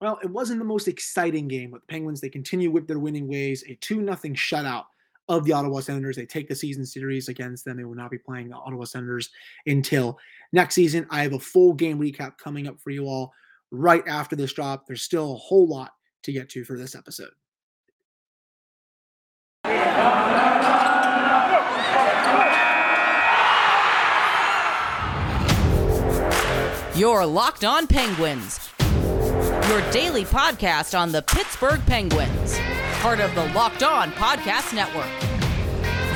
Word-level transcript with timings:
Well, 0.00 0.18
it 0.22 0.30
wasn't 0.30 0.60
the 0.60 0.64
most 0.64 0.86
exciting 0.86 1.48
game, 1.48 1.72
but 1.72 1.80
the 1.80 1.86
Penguins, 1.88 2.20
they 2.20 2.28
continue 2.28 2.70
with 2.70 2.86
their 2.86 3.00
winning 3.00 3.28
ways. 3.28 3.64
A 3.68 3.74
2 3.76 3.96
0 3.96 4.16
shutout 4.34 4.84
of 5.28 5.44
the 5.44 5.52
Ottawa 5.52 5.80
Senators. 5.80 6.16
They 6.16 6.26
take 6.26 6.48
the 6.48 6.54
season 6.54 6.86
series 6.86 7.28
against 7.28 7.64
them. 7.64 7.76
They 7.76 7.84
will 7.84 7.94
not 7.94 8.10
be 8.10 8.18
playing 8.18 8.48
the 8.48 8.56
Ottawa 8.56 8.84
Senators 8.84 9.30
until 9.66 10.18
next 10.52 10.74
season. 10.74 11.06
I 11.10 11.22
have 11.22 11.32
a 11.32 11.38
full 11.38 11.74
game 11.74 11.98
recap 11.98 12.38
coming 12.38 12.68
up 12.68 12.80
for 12.80 12.90
you 12.90 13.06
all 13.06 13.32
right 13.70 14.06
after 14.06 14.36
this 14.36 14.52
drop. 14.52 14.86
There's 14.86 15.02
still 15.02 15.34
a 15.34 15.36
whole 15.36 15.66
lot 15.66 15.92
to 16.22 16.32
get 16.32 16.48
to 16.50 16.64
for 16.64 16.78
this 16.78 16.94
episode. 16.94 17.30
You're 26.98 27.24
Locked 27.24 27.64
On 27.64 27.86
Penguins, 27.86 28.67
your 29.68 29.82
daily 29.90 30.24
podcast 30.24 30.98
on 30.98 31.12
the 31.12 31.20
Pittsburgh 31.20 31.84
Penguins, 31.84 32.58
part 33.02 33.20
of 33.20 33.34
the 33.34 33.44
Locked 33.52 33.82
On 33.82 34.10
Podcast 34.12 34.74
Network. 34.74 35.04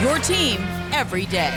Your 0.00 0.18
team 0.20 0.58
every 0.90 1.26
day. 1.26 1.52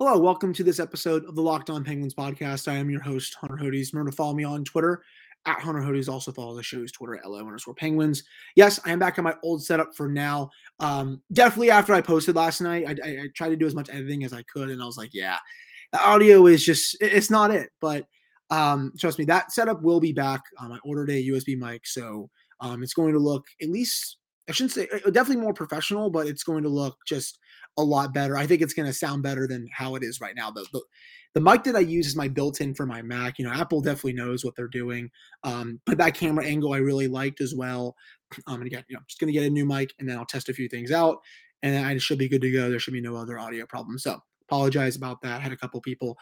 Hello, 0.00 0.18
welcome 0.18 0.52
to 0.54 0.64
this 0.64 0.80
episode 0.80 1.24
of 1.26 1.36
the 1.36 1.42
Locked 1.42 1.70
On 1.70 1.84
Penguins 1.84 2.14
podcast. 2.14 2.66
I 2.66 2.74
am 2.74 2.90
your 2.90 3.00
host, 3.00 3.36
Hunter 3.36 3.56
Hodes. 3.56 3.92
Remember 3.92 4.10
to 4.10 4.16
follow 4.16 4.34
me 4.34 4.42
on 4.42 4.64
Twitter 4.64 5.04
at 5.46 5.60
Hunter 5.60 5.80
Hodes. 5.80 6.08
Also 6.08 6.32
follow 6.32 6.54
the 6.54 6.62
show's 6.62 6.92
Twitter 6.92 7.16
at 7.16 7.28
LO 7.28 7.38
underscore 7.38 7.74
Penguins. 7.74 8.24
Yes, 8.56 8.80
I 8.84 8.92
am 8.92 8.98
back 8.98 9.18
on 9.18 9.24
my 9.24 9.34
old 9.42 9.64
setup 9.64 9.94
for 9.94 10.08
now. 10.08 10.50
Um, 10.80 11.22
definitely 11.32 11.70
after 11.70 11.94
I 11.94 12.00
posted 12.00 12.36
last 12.36 12.60
night, 12.60 12.86
I, 12.86 13.08
I, 13.08 13.10
I, 13.10 13.28
tried 13.34 13.50
to 13.50 13.56
do 13.56 13.66
as 13.66 13.74
much 13.74 13.88
editing 13.88 14.24
as 14.24 14.32
I 14.32 14.42
could, 14.42 14.70
and 14.70 14.82
I 14.82 14.86
was 14.86 14.98
like, 14.98 15.14
yeah, 15.14 15.38
the 15.92 16.04
audio 16.04 16.46
is 16.46 16.64
just 16.64 16.96
it's 17.00 17.30
not 17.30 17.50
it. 17.50 17.70
But 17.80 18.06
um, 18.50 18.92
trust 18.98 19.18
me, 19.18 19.24
that 19.26 19.52
setup 19.52 19.82
will 19.82 20.00
be 20.00 20.12
back. 20.12 20.42
Um, 20.60 20.72
I 20.72 20.78
ordered 20.84 21.10
a 21.10 21.28
USB 21.28 21.56
mic, 21.56 21.86
so 21.86 22.28
um, 22.60 22.82
it's 22.82 22.94
going 22.94 23.12
to 23.12 23.18
look 23.18 23.46
at 23.62 23.70
least 23.70 24.18
I 24.48 24.52
shouldn't 24.52 24.72
say 24.72 24.88
uh, 24.92 25.10
definitely 25.10 25.42
more 25.42 25.54
professional, 25.54 26.10
but 26.10 26.26
it's 26.26 26.44
going 26.44 26.62
to 26.62 26.68
look 26.68 26.96
just 27.06 27.38
a 27.76 27.82
lot 27.82 28.14
better. 28.14 28.36
I 28.36 28.46
think 28.46 28.62
it's 28.62 28.74
going 28.74 28.86
to 28.86 28.92
sound 28.92 29.22
better 29.22 29.46
than 29.46 29.68
how 29.72 29.94
it 29.94 30.02
is 30.02 30.20
right 30.20 30.34
now. 30.34 30.50
The, 30.50 30.66
the, 30.72 30.82
the 31.34 31.40
mic 31.40 31.64
that 31.64 31.76
I 31.76 31.80
use 31.80 32.06
is 32.06 32.16
my 32.16 32.28
built-in 32.28 32.74
for 32.74 32.86
my 32.86 33.02
Mac. 33.02 33.38
You 33.38 33.44
know, 33.44 33.52
Apple 33.52 33.80
definitely 33.80 34.14
knows 34.14 34.44
what 34.44 34.56
they're 34.56 34.68
doing. 34.68 35.10
Um, 35.44 35.80
but 35.84 35.98
that 35.98 36.14
camera 36.14 36.44
angle 36.44 36.72
I 36.72 36.78
really 36.78 37.08
liked 37.08 37.40
as 37.40 37.54
well. 37.54 37.94
Um, 38.46 38.60
and 38.60 38.66
again, 38.66 38.84
you 38.88 38.96
know, 38.96 39.02
just 39.06 39.20
going 39.20 39.32
to 39.32 39.38
get 39.38 39.46
a 39.46 39.50
new 39.50 39.66
mic 39.66 39.92
and 39.98 40.08
then 40.08 40.16
I'll 40.16 40.24
test 40.24 40.48
a 40.48 40.54
few 40.54 40.68
things 40.68 40.90
out, 40.90 41.18
and 41.62 41.74
then 41.74 41.84
I 41.84 41.96
should 41.98 42.18
be 42.18 42.28
good 42.28 42.42
to 42.42 42.50
go. 42.50 42.70
There 42.70 42.78
should 42.78 42.94
be 42.94 43.00
no 43.00 43.16
other 43.16 43.38
audio 43.38 43.66
problems. 43.66 44.02
So 44.02 44.18
apologize 44.48 44.96
about 44.96 45.20
that. 45.22 45.42
Had 45.42 45.52
a 45.52 45.56
couple 45.56 45.80
people 45.80 46.16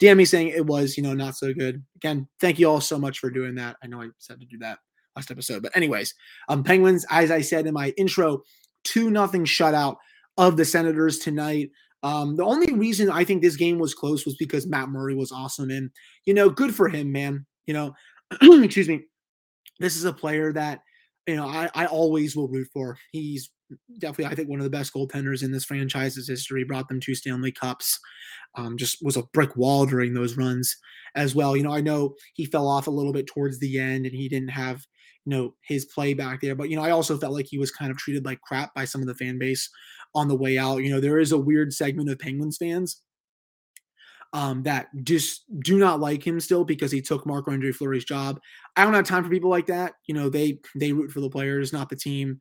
DM 0.00 0.16
me 0.18 0.24
saying 0.24 0.48
it 0.48 0.66
was, 0.66 0.96
you 0.96 1.02
know, 1.02 1.14
not 1.14 1.36
so 1.36 1.52
good. 1.52 1.82
Again, 1.96 2.28
thank 2.40 2.58
you 2.58 2.68
all 2.68 2.80
so 2.80 2.98
much 2.98 3.18
for 3.18 3.30
doing 3.30 3.54
that. 3.56 3.76
I 3.82 3.86
know 3.86 4.02
I 4.02 4.08
said 4.18 4.40
to 4.40 4.46
do 4.46 4.58
that 4.58 4.78
last 5.16 5.30
episode, 5.30 5.62
but 5.62 5.76
anyways, 5.76 6.14
um, 6.48 6.62
Penguins, 6.62 7.04
as 7.10 7.30
I 7.30 7.40
said 7.40 7.66
in 7.66 7.74
my 7.74 7.92
intro, 7.96 8.42
two 8.84 9.10
nothing 9.10 9.44
shutout 9.44 9.96
of 10.36 10.56
the 10.56 10.64
Senators 10.64 11.18
tonight. 11.18 11.70
Um, 12.02 12.36
the 12.36 12.44
only 12.44 12.72
reason 12.72 13.10
I 13.10 13.24
think 13.24 13.42
this 13.42 13.56
game 13.56 13.78
was 13.78 13.94
close 13.94 14.24
was 14.24 14.36
because 14.36 14.66
Matt 14.66 14.88
Murray 14.88 15.14
was 15.14 15.32
awesome. 15.32 15.70
And, 15.70 15.90
you 16.24 16.32
know, 16.32 16.48
good 16.48 16.74
for 16.74 16.88
him, 16.88 17.12
man. 17.12 17.46
You 17.66 17.74
know, 17.74 17.94
excuse 18.62 18.88
me. 18.88 19.02
This 19.80 19.96
is 19.96 20.04
a 20.04 20.12
player 20.12 20.52
that, 20.52 20.80
you 21.26 21.36
know, 21.36 21.46
I, 21.46 21.68
I 21.74 21.86
always 21.86 22.36
will 22.36 22.48
root 22.48 22.68
for. 22.72 22.98
He's 23.12 23.50
definitely, 23.98 24.26
I 24.26 24.34
think, 24.34 24.48
one 24.48 24.60
of 24.60 24.64
the 24.64 24.70
best 24.70 24.92
goaltenders 24.92 25.42
in 25.42 25.52
this 25.52 25.64
franchise's 25.64 26.28
history. 26.28 26.64
Brought 26.64 26.88
them 26.88 27.00
two 27.00 27.14
Stanley 27.14 27.52
Cups. 27.52 27.98
Um, 28.56 28.76
just 28.76 28.98
was 29.02 29.16
a 29.16 29.22
brick 29.32 29.56
wall 29.56 29.86
during 29.86 30.12
those 30.12 30.36
runs 30.36 30.76
as 31.14 31.34
well. 31.34 31.56
You 31.56 31.62
know, 31.62 31.72
I 31.72 31.80
know 31.80 32.14
he 32.34 32.46
fell 32.46 32.68
off 32.68 32.86
a 32.86 32.90
little 32.90 33.12
bit 33.12 33.26
towards 33.26 33.58
the 33.58 33.78
end 33.78 34.06
and 34.06 34.14
he 34.14 34.28
didn't 34.28 34.48
have, 34.48 34.84
you 35.24 35.30
know, 35.30 35.54
his 35.62 35.84
play 35.86 36.14
back 36.14 36.40
there. 36.40 36.54
But, 36.54 36.70
you 36.70 36.76
know, 36.76 36.82
I 36.82 36.90
also 36.90 37.16
felt 37.18 37.34
like 37.34 37.46
he 37.46 37.58
was 37.58 37.70
kind 37.70 37.90
of 37.90 37.96
treated 37.96 38.24
like 38.24 38.40
crap 38.40 38.74
by 38.74 38.84
some 38.84 39.00
of 39.00 39.06
the 39.06 39.14
fan 39.14 39.38
base 39.38 39.68
on 40.14 40.28
the 40.28 40.36
way 40.36 40.58
out. 40.58 40.78
You 40.78 40.90
know, 40.90 41.00
there 41.00 41.18
is 41.18 41.32
a 41.32 41.38
weird 41.38 41.72
segment 41.72 42.10
of 42.10 42.18
Penguins 42.18 42.56
fans 42.56 43.02
um, 44.32 44.62
that 44.62 44.88
just 45.02 45.44
do 45.60 45.78
not 45.78 46.00
like 46.00 46.26
him 46.26 46.38
still 46.40 46.64
because 46.64 46.92
he 46.92 47.02
took 47.02 47.26
Marc 47.26 47.48
Andre 47.48 47.72
Fleury's 47.72 48.04
job. 48.04 48.40
I 48.76 48.84
don't 48.84 48.94
have 48.94 49.06
time 49.06 49.24
for 49.24 49.30
people 49.30 49.50
like 49.50 49.66
that. 49.66 49.94
You 50.06 50.14
know, 50.14 50.28
they 50.28 50.60
they 50.76 50.92
root 50.92 51.10
for 51.10 51.20
the 51.20 51.30
players, 51.30 51.72
not 51.72 51.88
the 51.88 51.96
team. 51.96 52.40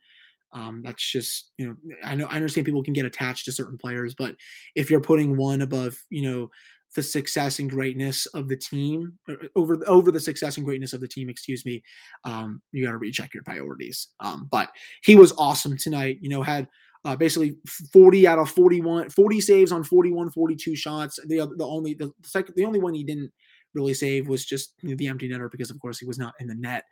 Um, 0.51 0.81
that's 0.83 1.11
just 1.11 1.51
you 1.57 1.67
know 1.67 1.75
I 2.03 2.15
know 2.15 2.25
I 2.25 2.35
understand 2.35 2.65
people 2.65 2.83
can 2.83 2.93
get 2.93 3.05
attached 3.05 3.45
to 3.45 3.51
certain 3.51 3.77
players, 3.77 4.15
but 4.15 4.35
if 4.75 4.89
you're 4.89 5.01
putting 5.01 5.37
one 5.37 5.61
above 5.61 5.97
you 6.09 6.23
know 6.23 6.49
the 6.95 7.03
success 7.03 7.59
and 7.59 7.69
greatness 7.69 8.25
of 8.27 8.47
the 8.47 8.57
team 8.57 9.13
over 9.55 9.79
over 9.87 10.11
the 10.11 10.19
success 10.19 10.57
and 10.57 10.65
greatness 10.65 10.93
of 10.93 11.01
the 11.01 11.07
team 11.07 11.29
excuse 11.29 11.65
me 11.65 11.83
um, 12.23 12.61
you 12.71 12.85
got 12.85 12.91
to 12.91 12.97
recheck 12.97 13.33
your 13.33 13.43
priorities. 13.43 14.07
Um, 14.19 14.47
but 14.51 14.69
he 15.03 15.15
was 15.15 15.33
awesome 15.37 15.77
tonight 15.77 16.17
you 16.21 16.29
know 16.29 16.41
had 16.41 16.67
uh, 17.05 17.15
basically 17.15 17.55
40 17.93 18.27
out 18.27 18.39
of 18.39 18.49
41 18.49 19.09
40 19.09 19.41
saves 19.41 19.71
on 19.71 19.83
41 19.83 20.31
42 20.31 20.75
shots. 20.75 21.19
The 21.27 21.47
the 21.57 21.65
only 21.65 21.93
the 21.93 22.11
second 22.23 22.55
the 22.55 22.65
only 22.65 22.79
one 22.79 22.93
he 22.93 23.03
didn't 23.03 23.31
really 23.73 23.93
save 23.93 24.27
was 24.27 24.45
just 24.45 24.73
you 24.81 24.89
know, 24.89 24.95
the 24.95 25.07
empty 25.07 25.29
netter 25.29 25.49
because 25.49 25.69
of 25.69 25.79
course 25.79 25.99
he 25.99 26.05
was 26.05 26.19
not 26.19 26.33
in 26.39 26.47
the 26.47 26.55
net. 26.55 26.83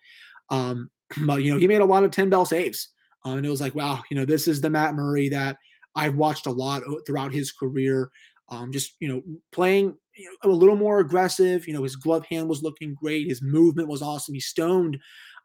Um, 0.50 0.90
but 1.25 1.44
you 1.44 1.52
know 1.52 1.59
he 1.59 1.68
made 1.68 1.81
a 1.81 1.85
lot 1.85 2.03
of 2.03 2.12
10 2.12 2.29
bell 2.29 2.46
saves. 2.46 2.90
Um, 3.25 3.38
and 3.38 3.46
it 3.46 3.50
was 3.50 3.59
like 3.59 3.75
wow 3.75 4.02
you 4.09 4.16
know 4.16 4.25
this 4.25 4.47
is 4.47 4.62
the 4.62 4.69
matt 4.69 4.94
murray 4.94 5.28
that 5.28 5.58
i've 5.96 6.16
watched 6.16 6.46
a 6.46 6.52
lot 6.52 6.84
throughout 7.06 7.34
his 7.34 7.52
career 7.52 8.09
um, 8.50 8.72
just 8.72 8.94
you 9.00 9.08
know 9.08 9.22
playing 9.52 9.96
you 10.16 10.38
know, 10.44 10.52
a 10.52 10.53
little 10.53 10.75
more 10.75 11.00
aggressive 11.00 11.68
you 11.68 11.74
know 11.74 11.84
his 11.84 11.96
glove 11.96 12.25
hand 12.25 12.47
was 12.47 12.63
looking 12.63 12.96
great 13.02 13.28
his 13.28 13.41
movement 13.41 13.88
was 13.88 14.02
awesome 14.02 14.34
he 14.34 14.40
stoned 14.40 14.97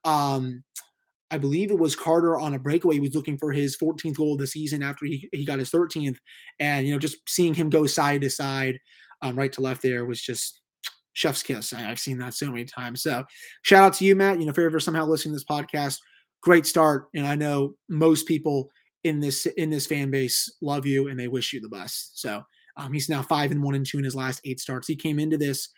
um 0.05 0.63
I 1.33 1.39
believe 1.39 1.71
it 1.71 1.79
was 1.79 1.97
Carter 1.97 2.39
on 2.39 2.53
a 2.53 2.59
breakaway. 2.59 2.97
He 2.97 3.01
was 3.01 3.15
looking 3.15 3.39
for 3.39 3.53
his 3.53 3.75
14th 3.79 4.17
goal 4.17 4.35
of 4.35 4.39
the 4.39 4.47
season 4.47 4.83
after 4.83 5.07
he, 5.07 5.31
he 5.33 5.47
got 5.47 5.59
his 5.59 5.71
13th. 5.71 6.19
And, 6.61 6.87
you 6.87 6.93
know, 6.93 6.99
just 6.99 7.27
seeing 7.27 7.55
him 7.55 7.71
go 7.71 7.87
side 7.87 8.21
to 8.21 8.29
side, 8.29 8.79
um, 9.23 9.35
right 9.35 9.51
to 9.55 9.63
left 9.63 9.81
there 9.81 10.05
was 10.05 10.21
just 10.21 10.61
chef's 11.15 11.43
kiss. 11.43 11.73
I, 11.73 11.81
have 11.81 11.99
seen 11.99 12.19
that 12.19 12.35
so 12.35 12.51
many 12.51 12.67
times. 12.67 13.03
So 13.03 13.25
shout 13.63 13.83
out 13.83 13.95
to 13.95 14.05
you, 14.05 14.15
Matt. 14.15 14.41
You 14.41 14.45
know, 14.45 14.51
if 14.51 14.59
you're 14.59 14.67
ever 14.67 14.79
somehow 14.79 15.07
listening 15.07 15.33
to 15.33 15.37
this 15.37 15.45
podcast, 15.45 15.97
great 16.43 16.67
start. 16.67 17.09
And 17.15 17.27
I 17.27 17.35
know 17.35 17.77
most 17.89 18.27
people 18.27 18.71
in 19.05 19.19
this 19.19 19.47
in 19.47 19.71
this 19.71 19.87
fan 19.87 20.11
base 20.11 20.55
love 20.61 20.85
you 20.87 21.09
and 21.09 21.19
they 21.19 21.29
wish 21.29 21.55
you 21.55 21.61
the 21.61 21.69
best. 21.69 22.21
So 22.21 22.43
um, 22.77 22.93
he's 22.93 23.09
now 23.09 23.23
five 23.23 23.51
and 23.51 23.63
one 23.63 23.75
and 23.75 23.87
two 23.87 23.99
in 23.99 24.05
his 24.05 24.15
last 24.15 24.41
eight 24.45 24.61
starts. 24.61 24.89
He 24.89 24.97
came 24.97 25.19
into 25.19 25.39
this 25.39 25.69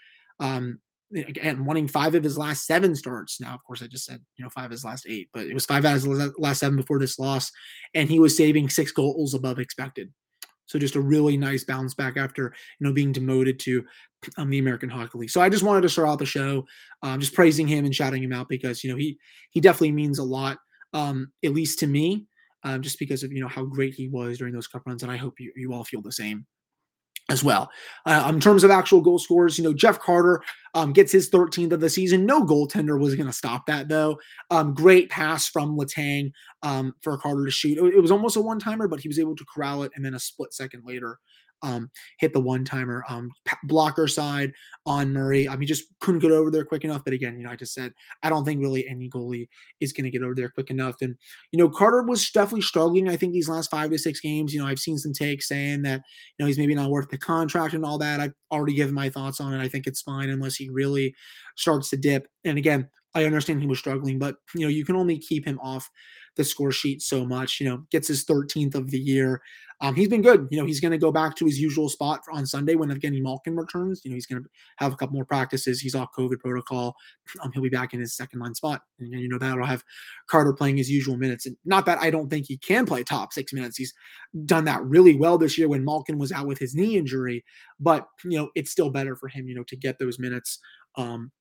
um, 0.41 0.78
again 1.15 1.65
winning 1.65 1.88
five 1.88 2.15
of 2.15 2.25
his 2.25 2.38
last 2.38 2.66
seven 2.66 2.94
starts. 2.94 3.41
Now, 3.41 3.55
of 3.55 3.65
course, 3.65 3.82
I 3.82 3.87
just 3.87 4.05
said 4.05 4.21
you 4.37 4.44
know 4.44 4.50
five 4.50 4.66
of 4.66 4.71
his 4.71 4.84
last 4.84 5.06
eight, 5.09 5.28
but 5.32 5.47
it 5.47 5.55
was 5.55 5.66
five 5.66 5.84
out 5.84 5.97
of 5.97 6.03
his 6.03 6.32
last 6.38 6.60
seven 6.60 6.77
before 6.77 6.99
this 6.99 7.19
loss, 7.19 7.50
and 7.94 8.09
he 8.09 8.19
was 8.19 8.37
saving 8.37 8.69
six 8.69 8.93
goals 8.93 9.34
above 9.34 9.59
expected. 9.59 10.12
So 10.66 10.78
just 10.78 10.97
a 10.97 11.00
really 11.00 11.37
nice 11.37 11.65
bounce 11.65 11.94
back 11.94 12.16
after 12.16 12.55
you 12.78 12.87
know 12.87 12.93
being 12.93 13.12
demoted 13.12 13.59
to 13.61 13.84
um, 14.38 14.50
the 14.50 14.59
American 14.59 14.88
Hockey 14.88 15.19
League. 15.19 15.31
So 15.31 15.41
I 15.41 15.49
just 15.49 15.62
wanted 15.62 15.82
to 15.82 15.88
start 15.88 16.09
out 16.09 16.19
the 16.19 16.26
show 16.26 16.65
um, 17.03 17.21
just 17.21 17.34
praising 17.34 17.69
him 17.69 17.84
and 17.84 17.94
shouting 17.94 18.22
him 18.22 18.32
out 18.32 18.49
because 18.49 18.82
you 18.82 18.91
know 18.91 18.97
he 18.97 19.19
he 19.50 19.61
definitely 19.61 19.93
means 19.93 20.19
a 20.19 20.25
lot, 20.25 20.59
um, 20.93 21.32
at 21.44 21.53
least 21.53 21.78
to 21.81 21.87
me, 21.87 22.26
um, 22.62 22.82
just 22.82 22.99
because 22.99 23.22
of 23.22 23.32
you 23.32 23.41
know 23.41 23.49
how 23.49 23.65
great 23.65 23.94
he 23.94 24.09
was 24.09 24.38
during 24.38 24.55
those 24.55 24.66
cup 24.69 24.82
runs, 24.87 25.03
and 25.03 25.12
I 25.12 25.16
hope 25.16 25.34
you 25.38 25.53
you 25.56 25.72
all 25.72 25.84
feel 25.84 26.03
the 26.03 26.12
same 26.12 26.47
as 27.31 27.43
well. 27.43 27.71
Uh, 28.05 28.31
in 28.33 28.39
terms 28.39 28.65
of 28.65 28.71
actual 28.71 29.01
goal 29.01 29.19
scores, 29.19 29.57
you 29.57 29.65
know, 29.65 29.73
Jeff 29.73 29.99
Carter 29.99 30.43
um, 30.75 30.93
gets 30.93 31.11
his 31.11 31.31
13th 31.31 31.73
of 31.73 31.81
the 31.81 31.89
season. 31.89 32.27
No 32.27 32.45
goaltender 32.45 33.01
was 33.01 33.15
going 33.15 33.27
to 33.27 33.33
stop 33.33 33.67
that, 33.67 33.89
though. 33.89 34.19
Um, 34.51 34.75
great 34.75 35.09
pass 35.09 35.49
from 35.49 35.77
Letang 35.77 36.33
um, 36.62 36.95
for 37.01 37.17
Carter 37.17 37.47
to 37.47 37.51
shoot. 37.51 37.79
It 37.79 38.01
was 38.01 38.11
almost 38.11 38.37
a 38.37 38.43
one 38.43 38.59
timer, 38.59 38.89
but 38.89 39.01
he 39.01 39.09
was 39.09 39.19
able 39.19 39.37
to 39.37 39.45
corral 39.53 39.85
it, 39.85 39.93
and 39.97 40.05
then 40.05 40.15
a 40.15 40.21
split 40.21 40.53
second 40.53 40.82
later, 40.85 41.19
um, 41.64 41.90
hit 42.19 42.32
the 42.32 42.40
one 42.40 42.64
timer 42.64 43.05
um, 43.08 43.31
blocker 43.64 44.06
side 44.06 44.52
on 44.87 45.12
Murray. 45.12 45.49
I 45.49 45.56
mean, 45.56 45.66
just 45.66 45.84
couldn't 46.00 46.20
get 46.20 46.31
over 46.31 46.50
there 46.50 46.64
quick 46.64 46.84
enough. 46.84 47.02
But 47.05 47.14
again, 47.14 47.37
you 47.37 47.44
know, 47.44 47.50
I 47.50 47.56
just 47.56 47.75
said 47.75 47.93
I 48.22 48.28
don't 48.28 48.44
think 48.44 48.61
really 48.61 48.87
any 48.87 49.08
goalie 49.08 49.49
is 49.81 49.93
going 49.93 50.05
to 50.05 50.11
get 50.11 50.22
over 50.22 50.34
there 50.34 50.50
quick 50.50 50.70
enough. 50.70 50.96
And 51.00 51.16
you 51.50 51.58
know, 51.58 51.69
Carter 51.69 52.02
was 52.02 52.31
definitely 52.31 52.62
struggling. 52.62 53.08
I 53.08 53.16
think 53.16 53.32
these 53.32 53.49
last 53.49 53.70
five 53.70 53.90
to 53.90 53.99
six 53.99 54.20
games. 54.20 54.52
You 54.52 54.61
know, 54.61 54.66
I've 54.66 54.78
seen 54.78 54.99
some 54.99 55.12
takes 55.12 55.49
saying 55.49 55.82
that 55.82 56.02
you 56.38 56.44
know 56.44 56.46
he's 56.46 56.58
maybe 56.58 56.75
not 56.75 56.90
worth 56.90 57.08
the 57.08 57.19
contract 57.19 57.75
and 57.75 57.84
all 57.84 57.99
that. 57.99 58.20
I've 58.20 58.34
already 58.52 58.75
given 58.75 58.94
my 58.94 59.08
thoughts 59.08 59.40
on 59.40 59.55
it. 59.55 59.62
I 59.62 59.69
think 59.69 59.87
it's 59.87 60.02
fine 60.02 60.28
unless 60.28 60.56
he 60.56 60.69
really 60.69 61.14
starts 61.56 61.90
to 61.90 61.96
dip. 61.96 62.28
And 62.44 62.58
again, 62.58 62.88
I 63.14 63.25
understand 63.25 63.61
he 63.61 63.66
was 63.66 63.78
struggling, 63.78 64.19
but 64.19 64.37
you 64.55 64.62
know, 64.62 64.69
you 64.69 64.84
can 64.84 64.96
only 64.96 65.19
keep 65.19 65.46
him 65.46 65.58
off 65.62 65.88
the 66.37 66.44
score 66.44 66.72
sheet 66.72 67.00
so 67.00 67.25
much. 67.25 67.61
You 67.61 67.69
know, 67.69 67.82
gets 67.90 68.08
his 68.08 68.25
13th 68.25 68.75
of 68.75 68.90
the 68.90 68.99
year. 68.99 69.40
Um, 69.85 69.95
he's 69.95 70.09
been 70.09 70.23
good. 70.23 70.49
You 70.51 70.59
know, 70.59 70.65
he's 70.65 70.81
going 70.81 70.93
to 70.93 70.99
go 70.99 71.13
back 71.13 71.37
to 71.37 71.45
his 71.45 71.61
usual 71.61 71.91
spot 71.91 72.23
on 72.33 72.47
Sunday 72.47 72.75
when 72.75 72.89
Evgeny 72.89 73.21
Malkin 73.21 73.55
returns. 73.55 74.01
You 74.03 74.11
know, 74.11 74.15
he's 74.15 74.25
going 74.25 74.43
to 74.43 74.49
have 74.79 74.95
a 74.95 74.97
couple 74.97 75.13
more 75.13 75.27
practices. 75.27 75.79
He's 75.79 75.95
off 75.95 76.09
COVID 76.17 76.41
protocol. 76.41 76.97
Um, 77.43 77.51
he'll 77.53 77.63
be 77.63 77.69
back 77.69 77.93
in 77.93 78.01
his 78.01 78.17
second 78.17 78.41
line 78.41 78.55
spot. 78.55 78.83
And, 79.01 79.11
you 79.11 79.29
know, 79.29 79.39
that'll 79.39 79.67
have 79.67 79.83
Carter 80.29 80.53
playing 80.53 80.77
his 80.77 80.89
usual 80.89 81.17
minutes. 81.17 81.47
And 81.47 81.57
not 81.65 81.85
that 81.87 81.99
I 81.99 82.09
don't 82.09 82.31
think 82.31 82.47
he 82.47 82.57
can 82.57 82.87
play 82.87 83.03
top 83.03 83.33
six 83.33 83.53
minutes. 83.53 83.77
He's 83.77 83.93
done 84.45 84.65
that 84.67 84.83
really 84.85 85.17
well 85.17 85.37
this 85.37 85.59
year 85.59 85.69
when 85.69 85.85
Malkin 85.85 86.17
was 86.17 86.31
out 86.31 86.47
with 86.47 86.59
his 86.59 86.75
knee 86.75 86.97
injury. 86.97 87.45
But, 87.81 88.07
you 88.25 88.39
know, 88.39 88.51
it's 88.55 88.71
still 88.71 88.89
better 88.89 89.17
for 89.17 89.29
him, 89.29 89.49
you 89.49 89.55
know, 89.55 89.65
to 89.65 89.77
get 89.77 89.99
those 89.99 90.19
minutes 90.19 90.61
um, 90.97 91.33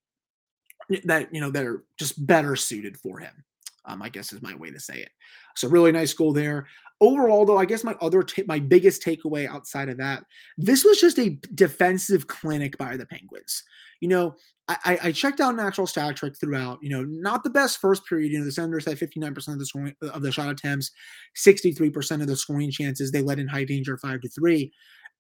that, 1.04 1.34
you 1.34 1.40
know, 1.40 1.52
that 1.52 1.64
are 1.64 1.84
just 1.98 2.26
better 2.26 2.56
suited 2.56 2.98
for 2.98 3.20
him. 3.20 3.44
Um, 3.86 4.02
I 4.02 4.10
guess 4.10 4.32
is 4.32 4.42
my 4.42 4.56
way 4.56 4.72
to 4.72 4.80
say 4.80 5.00
it. 5.00 5.10
So 5.56 5.68
really 5.68 5.92
nice 5.92 6.14
goal 6.14 6.34
there. 6.34 6.68
Overall, 7.02 7.46
though, 7.46 7.58
I 7.58 7.66
guess 7.66 7.84
my 7.84 7.96
other 8.00 8.24
t- 8.24 8.46
my 8.48 8.60
biggest 8.60 9.04
takeaway 9.04 9.48
outside 9.48 9.90
of 9.90 9.98
that, 9.98 10.24
this 10.58 10.86
was 10.86 11.00
just 11.00 11.20
a 11.20 11.38
defensive 11.54 12.28
clinic 12.28 12.78
by 12.78 12.96
the 12.96 13.06
Penguins. 13.06 13.64
You 14.00 14.08
know, 14.08 14.36
I, 14.70 14.98
I 15.04 15.12
checked 15.12 15.42
out 15.42 15.56
natural 15.56 15.88
stat 15.88 16.16
trick 16.16 16.38
throughout. 16.40 16.80
You 16.82 16.90
know, 16.90 17.04
not 17.04 17.44
the 17.44 17.50
best 17.50 17.80
first 17.80 18.06
period. 18.06 18.32
You 18.32 18.40
know, 18.40 18.46
the 18.46 18.52
Senators 18.52 18.86
had 18.86 18.98
59% 18.98 19.48
of 19.50 19.60
the 19.60 19.66
scoring 19.66 19.96
of 20.02 20.22
the 20.22 20.32
shot 20.32 20.50
attempts, 20.50 20.92
63% 21.38 22.22
of 22.22 22.28
the 22.28 22.38
scoring 22.38 22.72
chances. 22.72 23.12
They 23.12 23.22
led 23.22 23.40
in 23.40 23.48
high 23.48 23.66
danger 23.66 23.98
five 23.98 24.22
to 24.22 24.30
three. 24.30 24.72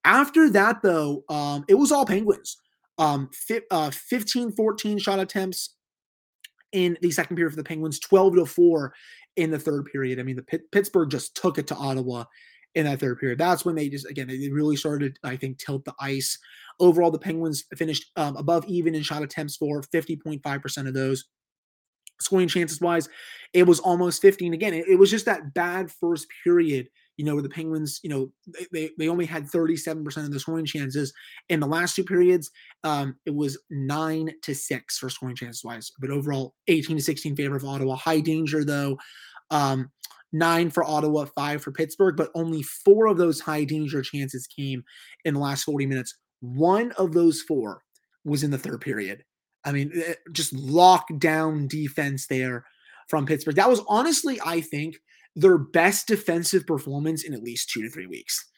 After 0.05 0.49
that, 0.51 0.81
though, 0.81 1.23
um, 1.29 1.65
it 1.67 1.75
was 1.75 1.91
all 1.91 2.05
Penguins. 2.05 2.57
Um, 2.97 3.29
fi- 3.33 3.61
uh, 3.71 3.91
15, 3.91 4.51
14 4.51 4.97
shot 4.99 5.19
attempts 5.19 5.75
in 6.73 6.97
the 7.01 7.11
second 7.11 7.35
period 7.35 7.51
for 7.51 7.57
the 7.57 7.63
Penguins, 7.63 7.99
12 7.99 8.35
to 8.35 8.45
4 8.45 8.93
in 9.37 9.51
the 9.51 9.59
third 9.59 9.85
period. 9.85 10.19
I 10.19 10.23
mean, 10.23 10.35
the 10.35 10.59
Pittsburgh 10.71 11.09
just 11.09 11.35
took 11.35 11.57
it 11.57 11.67
to 11.67 11.75
Ottawa 11.75 12.25
in 12.75 12.85
that 12.85 12.99
third 12.99 13.19
period. 13.19 13.39
That's 13.39 13.65
when 13.65 13.75
they 13.75 13.89
just 13.89 14.09
again 14.09 14.27
they 14.27 14.49
really 14.49 14.75
started, 14.75 15.17
I 15.23 15.37
think, 15.37 15.59
tilt 15.59 15.85
the 15.85 15.93
ice. 15.99 16.37
Overall, 16.79 17.11
the 17.11 17.19
Penguins 17.19 17.65
finished 17.75 18.11
um, 18.15 18.35
above 18.35 18.65
even 18.67 18.95
in 18.95 19.03
shot 19.03 19.21
attempts 19.23 19.55
for 19.55 19.81
50.5% 19.81 20.87
of 20.87 20.93
those. 20.93 21.25
Scoring 22.19 22.47
chances 22.47 22.81
wise, 22.81 23.09
it 23.53 23.67
was 23.67 23.79
almost 23.79 24.21
15. 24.21 24.53
Again, 24.53 24.73
it, 24.73 24.87
it 24.87 24.95
was 24.95 25.11
just 25.11 25.25
that 25.25 25.53
bad 25.53 25.91
first 25.91 26.27
period 26.43 26.87
you 27.17 27.25
know, 27.25 27.33
where 27.33 27.43
the 27.43 27.49
Penguins, 27.49 27.99
you 28.03 28.09
know, 28.09 28.31
they, 28.71 28.89
they 28.97 29.07
only 29.07 29.25
had 29.25 29.45
37% 29.45 30.17
of 30.17 30.31
the 30.31 30.39
scoring 30.39 30.65
chances. 30.65 31.13
In 31.49 31.59
the 31.59 31.67
last 31.67 31.95
two 31.95 32.03
periods, 32.03 32.51
um, 32.83 33.15
it 33.25 33.35
was 33.35 33.57
nine 33.69 34.31
to 34.41 34.55
six 34.55 34.97
for 34.97 35.09
scoring 35.09 35.35
chances 35.35 35.63
wise, 35.63 35.91
but 35.99 36.09
overall 36.09 36.55
18 36.67 36.97
to 36.97 37.03
16 37.03 37.35
favor 37.35 37.55
of 37.55 37.65
Ottawa. 37.65 37.95
High 37.95 38.19
danger 38.19 38.63
though. 38.63 38.97
Um, 39.51 39.91
nine 40.31 40.71
for 40.71 40.83
Ottawa, 40.83 41.25
five 41.35 41.61
for 41.61 41.71
Pittsburgh, 41.71 42.17
but 42.17 42.31
only 42.33 42.63
four 42.63 43.05
of 43.05 43.17
those 43.17 43.39
high 43.39 43.63
danger 43.63 44.01
chances 44.01 44.47
came 44.47 44.83
in 45.23 45.35
the 45.35 45.39
last 45.39 45.63
40 45.63 45.85
minutes. 45.85 46.17
One 46.41 46.91
of 46.93 47.13
those 47.13 47.41
four 47.41 47.83
was 48.25 48.43
in 48.43 48.51
the 48.51 48.57
third 48.57 48.81
period. 48.81 49.23
I 49.63 49.71
mean, 49.71 49.91
eh, 49.95 50.15
just 50.31 50.55
lockdown 50.55 51.69
defense 51.69 52.27
there 52.27 52.65
from 53.07 53.25
Pittsburgh. 53.25 53.55
That 53.55 53.69
was 53.69 53.81
honestly, 53.87 54.39
I 54.43 54.61
think, 54.61 54.95
their 55.35 55.57
best 55.57 56.07
defensive 56.07 56.65
performance 56.67 57.23
in 57.23 57.33
at 57.33 57.43
least 57.43 57.69
two 57.69 57.81
to 57.81 57.89
three 57.89 58.07
weeks. 58.07 58.49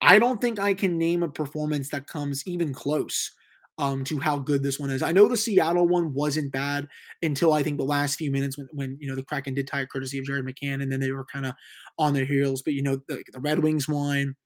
I 0.00 0.18
don't 0.18 0.40
think 0.40 0.58
I 0.58 0.74
can 0.74 0.98
name 0.98 1.22
a 1.22 1.28
performance 1.28 1.88
that 1.90 2.06
comes 2.06 2.46
even 2.46 2.74
close 2.74 3.30
um, 3.78 4.04
to 4.04 4.18
how 4.18 4.38
good 4.38 4.62
this 4.62 4.78
one 4.78 4.90
is. 4.90 5.02
I 5.02 5.12
know 5.12 5.28
the 5.28 5.36
Seattle 5.36 5.88
one 5.88 6.12
wasn't 6.12 6.52
bad 6.52 6.88
until 7.22 7.52
I 7.52 7.62
think 7.62 7.78
the 7.78 7.84
last 7.84 8.16
few 8.16 8.30
minutes 8.30 8.58
when, 8.58 8.68
when 8.72 8.98
you 9.00 9.08
know 9.08 9.14
the 9.14 9.22
Kraken 9.22 9.54
did 9.54 9.66
tie 9.66 9.82
it 9.82 9.90
courtesy 9.90 10.18
of 10.18 10.24
Jared 10.24 10.44
McCann, 10.44 10.82
and 10.82 10.90
then 10.90 11.00
they 11.00 11.12
were 11.12 11.24
kind 11.24 11.46
of 11.46 11.54
on 11.98 12.12
their 12.12 12.24
heels. 12.24 12.62
But 12.62 12.74
you 12.74 12.82
know 12.82 13.00
the, 13.08 13.22
the 13.32 13.40
Red 13.40 13.60
Wings 13.60 13.88
won. 13.88 14.36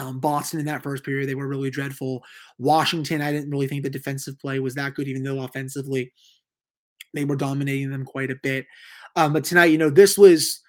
Um, 0.00 0.20
Boston 0.20 0.60
in 0.60 0.66
that 0.66 0.84
first 0.84 1.02
period, 1.02 1.28
they 1.28 1.34
were 1.34 1.48
really 1.48 1.70
dreadful. 1.70 2.22
Washington, 2.58 3.20
I 3.20 3.32
didn't 3.32 3.50
really 3.50 3.66
think 3.66 3.82
the 3.82 3.90
defensive 3.90 4.38
play 4.38 4.60
was 4.60 4.76
that 4.76 4.94
good, 4.94 5.08
even 5.08 5.24
though 5.24 5.42
offensively 5.42 6.12
they 7.14 7.24
were 7.24 7.34
dominating 7.34 7.90
them 7.90 8.04
quite 8.04 8.30
a 8.30 8.38
bit. 8.40 8.64
Um, 9.16 9.32
but 9.32 9.42
tonight, 9.42 9.66
you 9.66 9.78
know, 9.78 9.90
this 9.90 10.16
was 10.16 10.60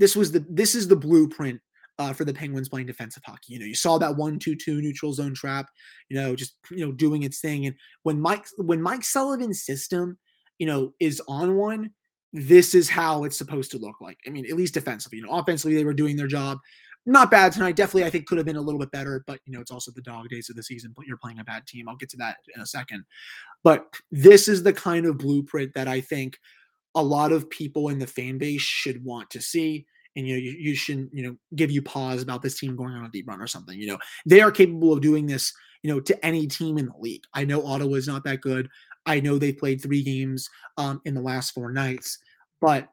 this 0.00 0.16
was 0.16 0.32
the 0.32 0.44
this 0.48 0.74
is 0.74 0.88
the 0.88 0.96
blueprint 0.96 1.60
uh, 1.98 2.14
for 2.14 2.24
the 2.24 2.32
Penguins 2.32 2.70
playing 2.70 2.86
defensive 2.86 3.22
hockey. 3.24 3.52
You 3.52 3.58
know, 3.60 3.66
you 3.66 3.74
saw 3.74 3.98
that 3.98 4.16
one-two-two 4.16 4.80
neutral 4.80 5.12
zone 5.12 5.34
trap. 5.34 5.66
You 6.08 6.16
know, 6.16 6.34
just 6.34 6.56
you 6.70 6.84
know 6.84 6.90
doing 6.90 7.22
its 7.22 7.40
thing. 7.40 7.66
And 7.66 7.76
when 8.02 8.20
Mike 8.20 8.46
when 8.56 8.82
Mike 8.82 9.04
Sullivan's 9.04 9.64
system, 9.64 10.18
you 10.58 10.66
know, 10.66 10.94
is 10.98 11.22
on 11.28 11.56
one, 11.56 11.90
this 12.32 12.74
is 12.74 12.88
how 12.88 13.24
it's 13.24 13.36
supposed 13.36 13.70
to 13.72 13.78
look 13.78 14.00
like. 14.00 14.16
I 14.26 14.30
mean, 14.30 14.46
at 14.46 14.56
least 14.56 14.74
defensively. 14.74 15.18
You 15.18 15.26
know, 15.26 15.32
offensively 15.32 15.76
they 15.76 15.84
were 15.84 15.94
doing 15.94 16.16
their 16.16 16.26
job. 16.26 16.58
Not 17.06 17.30
bad 17.30 17.52
tonight. 17.52 17.76
Definitely, 17.76 18.04
I 18.04 18.10
think 18.10 18.26
could 18.26 18.38
have 18.38 18.46
been 18.46 18.56
a 18.56 18.62
little 18.62 18.80
bit 18.80 18.90
better. 18.90 19.22
But 19.26 19.40
you 19.44 19.52
know, 19.52 19.60
it's 19.60 19.70
also 19.70 19.92
the 19.94 20.02
dog 20.02 20.30
days 20.30 20.48
of 20.48 20.56
the 20.56 20.62
season. 20.62 20.94
But 20.96 21.06
you're 21.06 21.18
playing 21.18 21.40
a 21.40 21.44
bad 21.44 21.66
team. 21.66 21.88
I'll 21.88 21.96
get 21.96 22.08
to 22.10 22.16
that 22.18 22.38
in 22.54 22.62
a 22.62 22.66
second. 22.66 23.04
But 23.62 23.84
this 24.10 24.48
is 24.48 24.62
the 24.62 24.72
kind 24.72 25.04
of 25.04 25.18
blueprint 25.18 25.74
that 25.74 25.88
I 25.88 26.00
think 26.00 26.38
a 26.94 27.02
lot 27.02 27.32
of 27.32 27.48
people 27.50 27.88
in 27.88 27.98
the 27.98 28.06
fan 28.06 28.38
base 28.38 28.62
should 28.62 29.04
want 29.04 29.30
to 29.30 29.40
see 29.40 29.86
and 30.16 30.26
you 30.26 30.34
know 30.34 30.40
you, 30.40 30.52
you 30.52 30.74
should 30.74 31.08
you 31.12 31.22
know 31.22 31.36
give 31.54 31.70
you 31.70 31.82
pause 31.82 32.22
about 32.22 32.42
this 32.42 32.58
team 32.58 32.76
going 32.76 32.94
on 32.94 33.04
a 33.04 33.10
deep 33.10 33.28
run 33.28 33.40
or 33.40 33.46
something 33.46 33.78
you 33.78 33.86
know 33.86 33.98
they 34.26 34.40
are 34.40 34.50
capable 34.50 34.92
of 34.92 35.00
doing 35.00 35.26
this 35.26 35.52
you 35.82 35.92
know 35.92 36.00
to 36.00 36.24
any 36.24 36.46
team 36.46 36.78
in 36.78 36.86
the 36.86 36.98
league 36.98 37.22
i 37.34 37.44
know 37.44 37.64
ottawa 37.64 37.94
is 37.94 38.08
not 38.08 38.24
that 38.24 38.40
good 38.40 38.68
i 39.06 39.20
know 39.20 39.38
they 39.38 39.52
played 39.52 39.80
three 39.80 40.02
games 40.02 40.48
um, 40.78 41.00
in 41.04 41.14
the 41.14 41.20
last 41.20 41.52
four 41.52 41.72
nights 41.72 42.18
but 42.60 42.88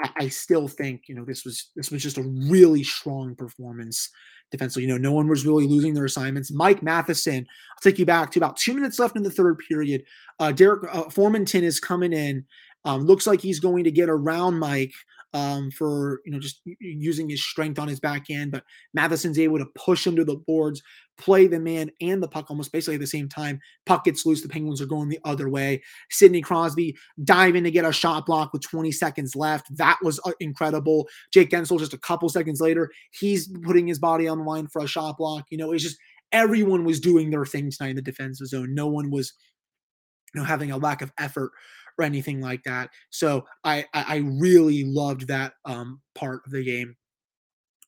I, 0.00 0.10
I 0.16 0.28
still 0.28 0.68
think 0.68 1.02
you 1.08 1.14
know 1.14 1.24
this 1.24 1.44
was 1.44 1.70
this 1.76 1.90
was 1.90 2.02
just 2.02 2.18
a 2.18 2.22
really 2.22 2.82
strong 2.82 3.34
performance 3.34 4.10
defensively. 4.50 4.86
You 4.86 4.88
know, 4.88 4.98
no 4.98 5.12
one 5.12 5.28
was 5.28 5.46
really 5.46 5.66
losing 5.66 5.94
their 5.94 6.04
assignments. 6.04 6.50
Mike 6.50 6.82
Matheson, 6.82 7.46
I'll 7.46 7.82
take 7.82 7.98
you 7.98 8.06
back 8.06 8.30
to 8.32 8.38
about 8.38 8.56
two 8.56 8.74
minutes 8.74 8.98
left 8.98 9.16
in 9.16 9.22
the 9.22 9.30
third 9.30 9.58
period. 9.68 10.04
Uh, 10.38 10.52
Derek 10.52 10.84
uh, 10.94 11.04
Formenton 11.04 11.62
is 11.62 11.80
coming 11.80 12.12
in. 12.12 12.44
Um, 12.88 13.02
looks 13.02 13.26
like 13.26 13.42
he's 13.42 13.60
going 13.60 13.84
to 13.84 13.90
get 13.90 14.08
around 14.08 14.58
Mike 14.58 14.94
um, 15.34 15.70
for 15.70 16.22
you 16.24 16.32
know 16.32 16.38
just 16.38 16.62
using 16.80 17.28
his 17.28 17.44
strength 17.44 17.78
on 17.78 17.86
his 17.86 18.00
back 18.00 18.30
end. 18.30 18.50
But 18.50 18.64
Matheson's 18.94 19.38
able 19.38 19.58
to 19.58 19.66
push 19.74 20.06
him 20.06 20.16
to 20.16 20.24
the 20.24 20.36
boards, 20.36 20.82
play 21.18 21.46
the 21.46 21.60
man 21.60 21.90
and 22.00 22.22
the 22.22 22.28
puck 22.28 22.46
almost 22.48 22.72
basically 22.72 22.94
at 22.94 23.00
the 23.00 23.06
same 23.06 23.28
time. 23.28 23.60
Puck 23.84 24.04
gets 24.04 24.24
loose. 24.24 24.40
The 24.40 24.48
Penguins 24.48 24.80
are 24.80 24.86
going 24.86 25.10
the 25.10 25.20
other 25.26 25.50
way. 25.50 25.82
Sidney 26.08 26.40
Crosby 26.40 26.96
diving 27.24 27.64
to 27.64 27.70
get 27.70 27.84
a 27.84 27.92
shot 27.92 28.24
block 28.24 28.54
with 28.54 28.62
20 28.62 28.90
seconds 28.90 29.36
left. 29.36 29.76
That 29.76 29.98
was 30.02 30.18
uh, 30.24 30.32
incredible. 30.40 31.06
Jake 31.30 31.50
Guentzel 31.50 31.78
just 31.78 31.92
a 31.92 31.98
couple 31.98 32.30
seconds 32.30 32.62
later, 32.62 32.90
he's 33.10 33.48
putting 33.64 33.86
his 33.86 33.98
body 33.98 34.28
on 34.28 34.38
the 34.38 34.44
line 34.44 34.66
for 34.66 34.82
a 34.82 34.88
shot 34.88 35.18
block. 35.18 35.44
You 35.50 35.58
know, 35.58 35.72
it's 35.72 35.84
just 35.84 35.98
everyone 36.32 36.84
was 36.84 37.00
doing 37.00 37.28
their 37.28 37.44
thing 37.44 37.70
tonight 37.70 37.90
in 37.90 37.96
the 37.96 38.02
defensive 38.02 38.46
zone. 38.46 38.74
No 38.74 38.86
one 38.86 39.10
was 39.10 39.34
you 40.34 40.40
know 40.40 40.46
having 40.46 40.70
a 40.70 40.76
lack 40.76 41.02
of 41.02 41.12
effort 41.18 41.52
or 41.98 42.04
anything 42.04 42.40
like 42.40 42.62
that. 42.64 42.90
So 43.10 43.44
I 43.64 43.84
I 43.92 44.24
really 44.38 44.84
loved 44.84 45.28
that 45.28 45.54
um, 45.64 46.00
part 46.14 46.42
of 46.46 46.52
the 46.52 46.64
game 46.64 46.96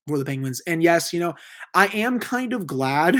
for 0.08 0.18
the 0.18 0.24
Penguins. 0.24 0.60
And 0.66 0.82
yes, 0.82 1.12
you 1.12 1.20
know, 1.20 1.34
I 1.74 1.86
am 1.88 2.18
kind 2.18 2.52
of 2.52 2.66
glad 2.66 3.16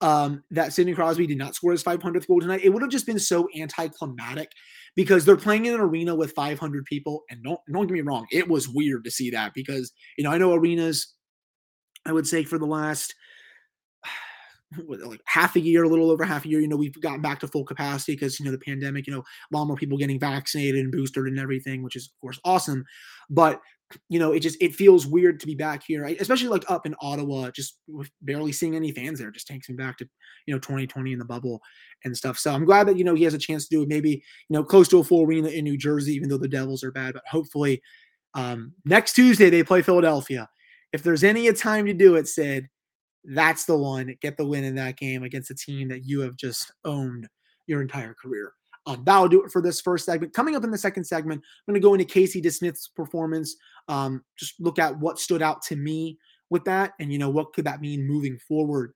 um, 0.00 0.44
that 0.50 0.72
Sidney 0.72 0.94
Crosby 0.94 1.26
did 1.26 1.38
not 1.38 1.54
score 1.54 1.72
his 1.72 1.82
500th 1.82 2.26
goal 2.26 2.40
tonight. 2.40 2.60
It 2.62 2.70
would 2.70 2.82
have 2.82 2.90
just 2.90 3.06
been 3.06 3.18
so 3.18 3.48
anticlimactic 3.58 4.50
because 4.94 5.24
they're 5.24 5.36
playing 5.36 5.66
in 5.66 5.74
an 5.74 5.80
arena 5.80 6.14
with 6.14 6.32
500 6.32 6.84
people. 6.84 7.22
And 7.30 7.42
don't 7.42 7.60
don't 7.72 7.86
get 7.86 7.94
me 7.94 8.00
wrong, 8.02 8.26
it 8.30 8.48
was 8.48 8.68
weird 8.68 9.04
to 9.04 9.10
see 9.10 9.30
that 9.30 9.52
because 9.54 9.92
you 10.18 10.24
know 10.24 10.30
I 10.30 10.38
know 10.38 10.54
arenas. 10.54 11.14
I 12.04 12.12
would 12.12 12.26
say 12.26 12.44
for 12.44 12.56
the 12.56 12.66
last 12.66 13.16
like 14.86 15.20
half 15.26 15.56
a 15.56 15.60
year, 15.60 15.84
a 15.84 15.88
little 15.88 16.10
over 16.10 16.24
half 16.24 16.44
a 16.44 16.48
year, 16.48 16.60
you 16.60 16.68
know, 16.68 16.76
we've 16.76 17.00
gotten 17.00 17.22
back 17.22 17.40
to 17.40 17.48
full 17.48 17.64
capacity 17.64 18.12
because, 18.12 18.38
you 18.38 18.44
know, 18.44 18.52
the 18.52 18.58
pandemic, 18.58 19.06
you 19.06 19.12
know, 19.12 19.20
a 19.20 19.56
lot 19.56 19.66
more 19.66 19.76
people 19.76 19.98
getting 19.98 20.20
vaccinated 20.20 20.80
and 20.80 20.92
boosted 20.92 21.24
and 21.24 21.38
everything, 21.38 21.82
which 21.82 21.96
is, 21.96 22.06
of 22.06 22.20
course, 22.20 22.40
awesome. 22.44 22.84
But, 23.30 23.60
you 24.08 24.18
know, 24.18 24.32
it 24.32 24.40
just, 24.40 24.60
it 24.60 24.74
feels 24.74 25.06
weird 25.06 25.38
to 25.40 25.46
be 25.46 25.54
back 25.54 25.82
here, 25.86 26.04
especially 26.04 26.48
like 26.48 26.68
up 26.68 26.86
in 26.86 26.96
Ottawa, 27.00 27.50
just 27.50 27.78
barely 28.22 28.52
seeing 28.52 28.74
any 28.74 28.90
fans 28.90 29.18
there. 29.18 29.30
Just 29.30 29.46
takes 29.46 29.68
me 29.68 29.76
back 29.76 29.96
to, 29.98 30.08
you 30.46 30.54
know, 30.54 30.58
2020 30.58 31.12
in 31.12 31.18
the 31.18 31.24
bubble 31.24 31.60
and 32.04 32.16
stuff. 32.16 32.38
So 32.38 32.52
I'm 32.52 32.64
glad 32.64 32.88
that, 32.88 32.98
you 32.98 33.04
know, 33.04 33.14
he 33.14 33.24
has 33.24 33.34
a 33.34 33.38
chance 33.38 33.68
to 33.68 33.76
do 33.76 33.82
it 33.82 33.88
maybe, 33.88 34.10
you 34.10 34.22
know, 34.50 34.64
close 34.64 34.88
to 34.88 34.98
a 34.98 35.04
full 35.04 35.24
arena 35.24 35.48
in 35.48 35.64
New 35.64 35.78
Jersey, 35.78 36.14
even 36.14 36.28
though 36.28 36.38
the 36.38 36.48
Devils 36.48 36.82
are 36.82 36.92
bad. 36.92 37.14
But 37.14 37.22
hopefully 37.30 37.80
um, 38.36 38.74
next 38.84 39.14
Tuesday 39.14 39.50
they 39.50 39.64
play 39.64 39.82
Philadelphia. 39.82 40.48
If 40.92 41.02
there's 41.02 41.24
any 41.24 41.52
time 41.52 41.86
to 41.86 41.94
do 41.94 42.14
it, 42.16 42.28
Sid, 42.28 42.68
that's 43.26 43.64
the 43.64 43.76
one. 43.76 44.14
Get 44.20 44.36
the 44.36 44.46
win 44.46 44.64
in 44.64 44.74
that 44.76 44.96
game 44.96 45.22
against 45.22 45.50
a 45.50 45.54
team 45.54 45.88
that 45.88 46.04
you 46.04 46.20
have 46.20 46.36
just 46.36 46.72
owned 46.84 47.28
your 47.66 47.82
entire 47.82 48.14
career. 48.14 48.52
Um, 48.86 49.02
that'll 49.04 49.28
do 49.28 49.44
it 49.44 49.50
for 49.50 49.60
this 49.60 49.80
first 49.80 50.04
segment. 50.04 50.32
Coming 50.32 50.54
up 50.54 50.62
in 50.62 50.70
the 50.70 50.78
second 50.78 51.04
segment, 51.04 51.42
I'm 51.42 51.72
going 51.72 51.80
to 51.80 51.84
go 51.84 51.94
into 51.94 52.04
Casey 52.04 52.40
DeSmith's 52.40 52.88
performance. 52.88 53.56
Um, 53.88 54.22
just 54.38 54.54
look 54.60 54.78
at 54.78 54.96
what 54.98 55.18
stood 55.18 55.42
out 55.42 55.62
to 55.62 55.76
me 55.76 56.18
with 56.50 56.64
that, 56.64 56.92
and 57.00 57.12
you 57.12 57.18
know 57.18 57.30
what 57.30 57.52
could 57.52 57.64
that 57.64 57.80
mean 57.80 58.06
moving 58.06 58.38
forward 58.38 58.92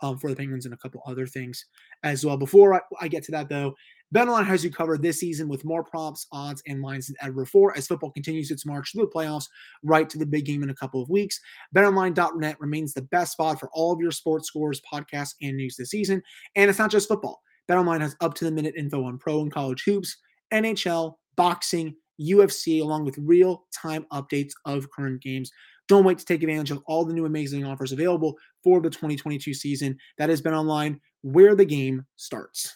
um, 0.00 0.18
for 0.18 0.30
the 0.30 0.36
Penguins 0.36 0.64
and 0.64 0.74
a 0.74 0.78
couple 0.78 1.02
other 1.06 1.26
things 1.26 1.66
as 2.02 2.24
well. 2.24 2.36
Before 2.38 2.74
I, 2.74 2.80
I, 3.00 3.08
get 3.08 3.22
to 3.24 3.32
that, 3.32 3.48
though, 3.48 3.74
BetOnline 4.14 4.46
has 4.46 4.64
you 4.64 4.70
covered 4.70 5.02
this 5.02 5.18
season 5.18 5.48
with 5.48 5.64
more 5.64 5.82
props, 5.82 6.26
odds, 6.30 6.62
and 6.66 6.80
lines 6.80 7.08
than 7.08 7.16
ever 7.20 7.42
before 7.42 7.76
as 7.76 7.88
football 7.88 8.12
continues 8.12 8.50
its 8.50 8.64
march 8.64 8.92
through 8.92 9.02
the 9.02 9.10
playoffs 9.10 9.48
right 9.82 10.08
to 10.08 10.18
the 10.18 10.26
big 10.26 10.44
game 10.44 10.62
in 10.62 10.70
a 10.70 10.74
couple 10.74 11.02
of 11.02 11.10
weeks. 11.10 11.40
BetOnline.net 11.74 12.60
remains 12.60 12.94
the 12.94 13.02
best 13.02 13.32
spot 13.32 13.58
for 13.58 13.68
all 13.72 13.92
of 13.92 14.00
your 14.00 14.12
sports 14.12 14.46
scores, 14.46 14.80
podcasts, 14.80 15.34
and 15.42 15.56
news 15.56 15.76
this 15.76 15.90
season. 15.90 16.22
And 16.54 16.70
it's 16.70 16.78
not 16.78 16.90
just 16.90 17.08
football. 17.08 17.42
BetOnline 17.68 18.00
has 18.00 18.14
up 18.20 18.34
to 18.34 18.44
the 18.44 18.52
minute 18.52 18.74
info 18.76 19.04
on 19.04 19.18
pro 19.18 19.40
and 19.40 19.52
college 19.52 19.82
hoops, 19.84 20.16
NHL, 20.52 21.14
boxing, 21.36 21.96
UFC, 22.20 22.80
along 22.80 23.04
with 23.04 23.18
real 23.18 23.66
time 23.74 24.06
updates 24.12 24.52
of 24.64 24.90
current 24.90 25.20
games. 25.20 25.50
Don't 25.88 26.04
wait 26.04 26.18
to 26.18 26.24
take 26.24 26.42
advantage 26.42 26.70
of 26.70 26.82
all 26.86 27.04
the 27.04 27.12
new 27.12 27.26
amazing 27.26 27.64
offers 27.64 27.92
available 27.92 28.36
for 28.62 28.80
the 28.80 28.90
2022 28.90 29.52
season. 29.52 29.96
That 30.18 30.30
has 30.30 30.40
been 30.40 30.54
online 30.54 31.00
where 31.22 31.54
the 31.54 31.64
game 31.64 32.04
starts. 32.16 32.72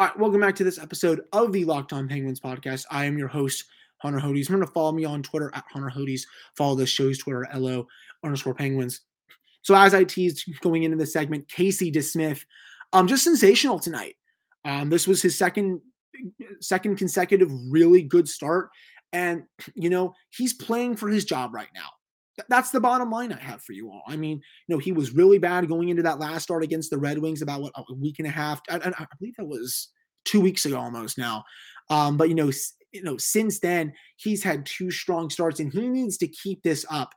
All 0.00 0.06
right, 0.06 0.18
welcome 0.18 0.40
back 0.40 0.56
to 0.56 0.64
this 0.64 0.78
episode 0.78 1.20
of 1.34 1.52
the 1.52 1.66
Locked 1.66 1.92
On 1.92 2.08
Penguins 2.08 2.40
podcast. 2.40 2.86
I 2.90 3.04
am 3.04 3.18
your 3.18 3.28
host, 3.28 3.66
Hunter 3.98 4.18
Hodes. 4.18 4.48
Remember 4.48 4.64
to 4.64 4.72
follow 4.72 4.92
me 4.92 5.04
on 5.04 5.22
Twitter 5.22 5.50
at 5.54 5.64
Hunter 5.70 5.92
Hodes. 5.94 6.22
Follow 6.56 6.74
the 6.74 6.86
show's 6.86 7.18
Twitter, 7.18 7.46
LO 7.54 7.86
underscore 8.24 8.54
Penguins. 8.54 9.02
So 9.60 9.74
as 9.74 9.92
I 9.92 10.04
teased 10.04 10.58
going 10.62 10.84
into 10.84 10.96
the 10.96 11.04
segment, 11.04 11.50
Casey 11.50 11.92
DeSmith, 11.92 12.46
um, 12.94 13.08
just 13.08 13.24
sensational 13.24 13.78
tonight. 13.78 14.16
Um, 14.64 14.88
this 14.88 15.06
was 15.06 15.20
his 15.20 15.36
second 15.36 15.82
second 16.60 16.96
consecutive 16.96 17.50
really 17.68 18.00
good 18.00 18.26
start. 18.26 18.70
And, 19.12 19.42
you 19.74 19.90
know, 19.90 20.14
he's 20.30 20.54
playing 20.54 20.96
for 20.96 21.10
his 21.10 21.26
job 21.26 21.52
right 21.52 21.68
now. 21.74 21.90
That's 22.48 22.70
the 22.70 22.80
bottom 22.80 23.10
line 23.10 23.32
I 23.32 23.40
have 23.40 23.62
for 23.62 23.72
you 23.72 23.90
all. 23.90 24.02
I 24.06 24.16
mean, 24.16 24.40
you 24.66 24.74
know, 24.74 24.78
he 24.78 24.92
was 24.92 25.14
really 25.14 25.38
bad 25.38 25.68
going 25.68 25.88
into 25.88 26.02
that 26.02 26.18
last 26.18 26.44
start 26.44 26.62
against 26.62 26.90
the 26.90 26.98
Red 26.98 27.18
Wings 27.18 27.42
about 27.42 27.60
what 27.60 27.72
a 27.76 27.94
week 27.94 28.18
and 28.18 28.26
a 28.26 28.30
half. 28.30 28.60
I, 28.70 28.76
I, 28.76 29.06
believe 29.18 29.34
that 29.36 29.46
was 29.46 29.88
two 30.24 30.40
weeks 30.40 30.64
ago 30.64 30.78
almost 30.78 31.18
now. 31.18 31.44
Um, 31.90 32.16
but 32.16 32.28
you 32.28 32.34
know, 32.34 32.50
you 32.92 33.02
know, 33.02 33.16
since 33.16 33.60
then 33.60 33.92
he's 34.16 34.42
had 34.42 34.66
two 34.66 34.90
strong 34.90 35.28
starts, 35.30 35.60
and 35.60 35.72
he 35.72 35.88
needs 35.88 36.16
to 36.18 36.28
keep 36.28 36.62
this 36.62 36.86
up 36.90 37.12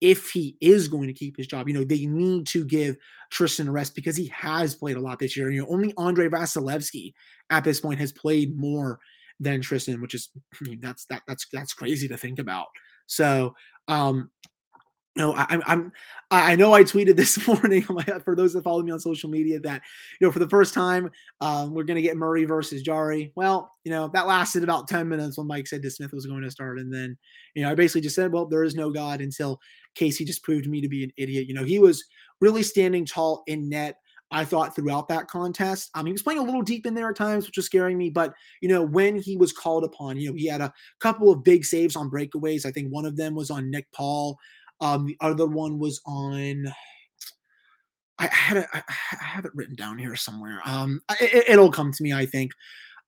if 0.00 0.30
he 0.30 0.56
is 0.60 0.88
going 0.88 1.06
to 1.06 1.14
keep 1.14 1.36
his 1.36 1.46
job. 1.46 1.68
You 1.68 1.74
know, 1.74 1.84
they 1.84 2.06
need 2.06 2.46
to 2.48 2.64
give 2.64 2.96
Tristan 3.30 3.68
a 3.68 3.72
rest 3.72 3.94
because 3.94 4.16
he 4.16 4.26
has 4.28 4.74
played 4.74 4.96
a 4.96 5.00
lot 5.00 5.18
this 5.18 5.36
year. 5.36 5.50
You 5.50 5.62
know, 5.62 5.68
only 5.68 5.94
Andrei 5.98 6.28
Vasilevskiy 6.28 7.12
at 7.50 7.64
this 7.64 7.80
point 7.80 8.00
has 8.00 8.12
played 8.12 8.58
more 8.58 8.98
than 9.40 9.60
Tristan, 9.60 10.00
which 10.00 10.14
is 10.14 10.30
I 10.60 10.68
mean, 10.68 10.80
that's 10.80 11.06
that 11.06 11.22
that's 11.26 11.46
that's 11.52 11.74
crazy 11.74 12.08
to 12.08 12.16
think 12.16 12.38
about. 12.38 12.66
So 13.06 13.54
um 13.88 14.30
you 15.14 15.22
know, 15.22 15.34
I, 15.34 15.60
I'm 15.66 15.92
I 16.30 16.56
know 16.56 16.72
I 16.72 16.82
tweeted 16.82 17.14
this 17.16 17.46
morning 17.62 17.82
for 18.24 18.34
those 18.34 18.52
that 18.54 18.64
follow 18.64 18.82
me 18.82 18.90
on 18.90 18.98
social 18.98 19.30
media 19.30 19.60
that 19.60 19.82
you 20.20 20.26
know 20.26 20.32
for 20.32 20.40
the 20.40 20.48
first 20.48 20.74
time 20.74 21.10
um, 21.40 21.72
we're 21.72 21.84
going 21.84 21.96
to 21.96 22.02
get 22.02 22.16
Murray 22.16 22.44
versus 22.44 22.82
Jarry. 22.82 23.32
Well, 23.36 23.72
you 23.84 23.92
know 23.92 24.08
that 24.12 24.26
lasted 24.26 24.64
about 24.64 24.88
ten 24.88 25.08
minutes 25.08 25.38
when 25.38 25.46
Mike 25.46 25.68
said 25.68 25.82
DeSmith 25.82 26.12
was 26.12 26.26
going 26.26 26.42
to 26.42 26.50
start, 26.50 26.78
and 26.78 26.92
then 26.92 27.16
you 27.54 27.62
know 27.62 27.70
I 27.70 27.74
basically 27.74 28.00
just 28.00 28.16
said, 28.16 28.32
well, 28.32 28.46
there 28.46 28.64
is 28.64 28.74
no 28.74 28.90
God 28.90 29.20
until 29.20 29.60
Casey 29.94 30.24
just 30.24 30.42
proved 30.42 30.66
me 30.66 30.80
to 30.80 30.88
be 30.88 31.04
an 31.04 31.12
idiot. 31.16 31.46
You 31.46 31.54
know, 31.54 31.64
he 31.64 31.78
was 31.78 32.04
really 32.40 32.62
standing 32.62 33.06
tall 33.06 33.44
in 33.46 33.68
net. 33.68 33.96
I 34.30 34.44
thought 34.44 34.74
throughout 34.74 35.06
that 35.08 35.28
contest. 35.28 35.90
Um, 35.94 36.06
he 36.06 36.12
was 36.12 36.22
playing 36.22 36.40
a 36.40 36.44
little 36.44 36.62
deep 36.62 36.86
in 36.86 36.94
there 36.94 37.10
at 37.10 37.16
times, 37.16 37.46
which 37.46 37.56
was 37.56 37.66
scaring 37.66 37.96
me. 37.96 38.10
But 38.10 38.34
you 38.60 38.68
know, 38.68 38.82
when 38.82 39.16
he 39.16 39.36
was 39.36 39.52
called 39.52 39.84
upon, 39.84 40.16
you 40.16 40.30
know, 40.30 40.36
he 40.36 40.48
had 40.48 40.60
a 40.60 40.72
couple 40.98 41.30
of 41.30 41.44
big 41.44 41.64
saves 41.64 41.94
on 41.94 42.10
breakaways. 42.10 42.66
I 42.66 42.72
think 42.72 42.90
one 42.90 43.04
of 43.04 43.16
them 43.16 43.36
was 43.36 43.50
on 43.50 43.70
Nick 43.70 43.86
Paul. 43.92 44.36
Um, 44.80 45.06
the 45.06 45.16
other 45.20 45.46
one 45.46 45.78
was 45.78 46.00
on. 46.06 46.66
I 48.18 48.26
had 48.26 48.58
it. 48.58 48.66
I 48.72 48.82
have 49.20 49.44
it 49.44 49.54
written 49.54 49.74
down 49.74 49.98
here 49.98 50.16
somewhere. 50.16 50.60
Um, 50.64 51.00
it, 51.20 51.58
will 51.58 51.70
come 51.70 51.92
to 51.92 52.02
me, 52.02 52.12
I 52.12 52.26
think. 52.26 52.52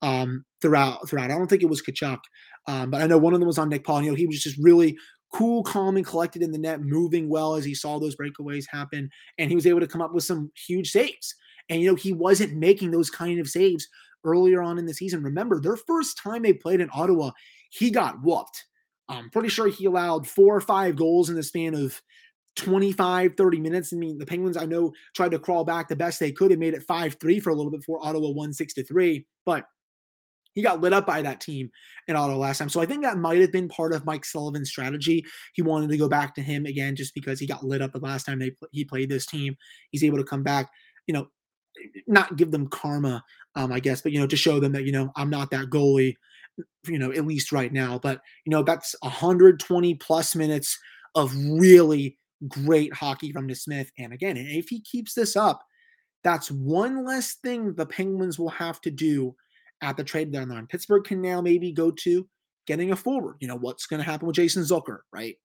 Um, 0.03 0.45
throughout 0.61 1.09
throughout. 1.09 1.31
I 1.31 1.39
don't 1.39 1.49
think 1.49 1.63
it 1.63 1.71
was 1.71 1.83
Tkachuk, 1.83 2.19
um, 2.67 2.91
but 2.91 3.01
I 3.01 3.07
know 3.07 3.19
one 3.19 3.35
of 3.35 3.41
them 3.41 3.47
was 3.47 3.59
on 3.59 3.69
Nick 3.69 3.85
Paul. 3.85 4.03
You 4.03 4.11
know, 4.11 4.17
he 4.17 4.27
was 4.27 4.43
just 4.43 4.59
really 4.59 4.97
cool, 5.33 5.63
calm, 5.63 5.97
and 5.97 6.07
collected 6.07 6.43
in 6.43 6.53
the 6.53 6.59
net, 6.59 6.83
moving 6.83 7.29
well 7.29 7.55
as 7.55 7.65
he 7.65 7.75
saw 7.75 7.99
those 7.99 8.17
breakaways 8.17 8.65
happen, 8.69 9.09
and 9.39 9.49
he 9.49 9.57
was 9.57 9.67
able 9.67 9.81
to 9.81 9.87
come 9.87 10.03
up 10.03 10.13
with 10.13 10.25
some 10.25 10.51
huge 10.55 10.91
saves. 10.91 11.35
And 11.69 11.81
you 11.81 11.89
know, 11.89 11.95
he 11.95 12.13
wasn't 12.13 12.57
making 12.57 12.91
those 12.91 13.11
kind 13.11 13.41
of 13.41 13.49
saves 13.49 13.89
earlier 14.25 14.63
on 14.63 14.79
in 14.79 14.87
the 14.87 14.95
season. 14.95 15.23
Remember, 15.23 15.61
their 15.61 15.77
first 15.77 16.19
time 16.19 16.43
they 16.43 16.53
played 16.53 16.81
in 16.81 16.91
Ottawa, 16.93 17.31
he 17.71 17.91
got 17.91 18.23
whooped. 18.23 18.66
I'm 19.09 19.31
pretty 19.31 19.49
sure 19.49 19.69
he 19.69 19.85
allowed 19.85 20.27
four 20.27 20.57
or 20.57 20.61
five 20.61 20.97
goals 20.97 21.31
in 21.31 21.37
the 21.37 21.43
span 21.43 21.75
of 21.75 22.01
25, 22.57 23.35
30 23.37 23.61
minutes. 23.61 23.93
I 23.93 23.97
mean, 23.97 24.19
the 24.19 24.27
Penguins, 24.27 24.57
I 24.57 24.65
know, 24.65 24.93
tried 25.15 25.33
to 25.33 25.39
crawl 25.39 25.65
back 25.65 25.89
the 25.89 25.97
best 25.97 26.19
they 26.19 26.33
could 26.33 26.51
and 26.51 26.61
made 26.61 26.75
it 26.75 26.83
5 26.83 27.17
3 27.21 27.41
for 27.41 27.51
a 27.51 27.55
little 27.55 27.71
bit 27.71 27.81
before 27.81 28.05
Ottawa 28.05 28.31
won 28.31 28.53
6 28.53 28.75
to 28.75 28.85
3. 28.85 29.25
But 29.45 29.67
he 30.55 30.63
got 30.63 30.81
lit 30.81 30.95
up 30.95 31.07
by 31.07 31.21
that 31.21 31.41
team 31.41 31.71
in 32.09 32.17
Ottawa 32.17 32.39
last 32.39 32.59
time. 32.59 32.71
So 32.71 32.81
I 32.81 32.87
think 32.87 33.03
that 33.03 33.19
might 33.19 33.41
have 33.43 33.53
been 33.53 33.69
part 33.69 33.93
of 33.93 34.07
Mike 34.07 34.25
Sullivan's 34.25 34.71
strategy. 34.71 35.25
He 35.55 35.61
wanted 35.61 35.91
to 35.91 35.99
go 35.99 36.09
back 36.09 36.35
to 36.35 36.43
him 36.43 36.65
again 36.65 36.97
just 36.97 37.15
because 37.15 37.39
he 37.39 37.47
got 37.47 37.63
lit 37.63 37.83
up 37.83 37.93
the 37.93 37.99
last 37.99 38.25
time 38.25 38.39
they 38.39 38.53
he 38.73 38.85
played 38.85 39.11
this 39.11 39.27
team. 39.27 39.55
He's 39.91 40.03
able 40.03 40.17
to 40.17 40.25
come 40.25 40.43
back, 40.43 40.71
you 41.07 41.13
know, 41.13 41.29
not 42.07 42.37
give 42.37 42.53
them 42.53 42.69
karma, 42.69 43.23
um, 43.55 43.71
I 43.71 43.81
guess, 43.81 44.01
but 44.01 44.13
you 44.13 44.19
know, 44.19 44.27
to 44.27 44.37
show 44.37 44.59
them 44.59 44.73
that 44.73 44.85
you 44.85 44.93
know 44.93 45.13
I'm 45.15 45.29
not 45.29 45.51
that 45.51 45.67
goalie, 45.67 46.15
you 46.87 46.99
know, 46.99 47.13
at 47.13 47.27
least 47.27 47.53
right 47.53 47.73
now. 47.73 47.99
But 47.99 48.21
you 48.45 48.51
know, 48.51 48.63
that's 48.63 48.95
120 49.03 49.95
plus 49.95 50.35
minutes 50.35 50.79
of 51.15 51.35
really 51.35 52.19
great 52.49 52.93
hockey 52.93 53.33
from 53.33 53.49
DeSmith. 53.49 53.89
And 53.99 54.13
again, 54.13 54.37
if 54.37 54.69
he 54.69 54.81
keeps 54.81 55.15
this 55.15 55.37
up, 55.37 55.63
that's 56.23 56.51
one 56.51 57.05
less 57.05 57.35
thing 57.35 57.75
the 57.75 57.87
Penguins 57.87 58.39
will 58.39 58.51
have 58.51 58.81
to 58.83 58.91
do 58.91 59.35
at 59.83 59.97
the 59.97 60.05
trade 60.05 60.33
deadline. 60.33 60.67
Pittsburgh 60.67 61.05
can 61.05 61.21
now 61.23 61.41
maybe 61.41 61.73
go 61.73 61.91
to 61.91 62.29
getting 62.67 62.93
a 62.93 62.97
forward. 62.97 63.37
You 63.41 63.49
know, 63.49 63.57
what's 63.57 63.87
going 63.87 64.01
to 64.01 64.11
happen 64.11 64.27
with 64.27 64.37
Jason 64.37 64.63
Zucker, 64.63 64.99
right? 65.13 65.37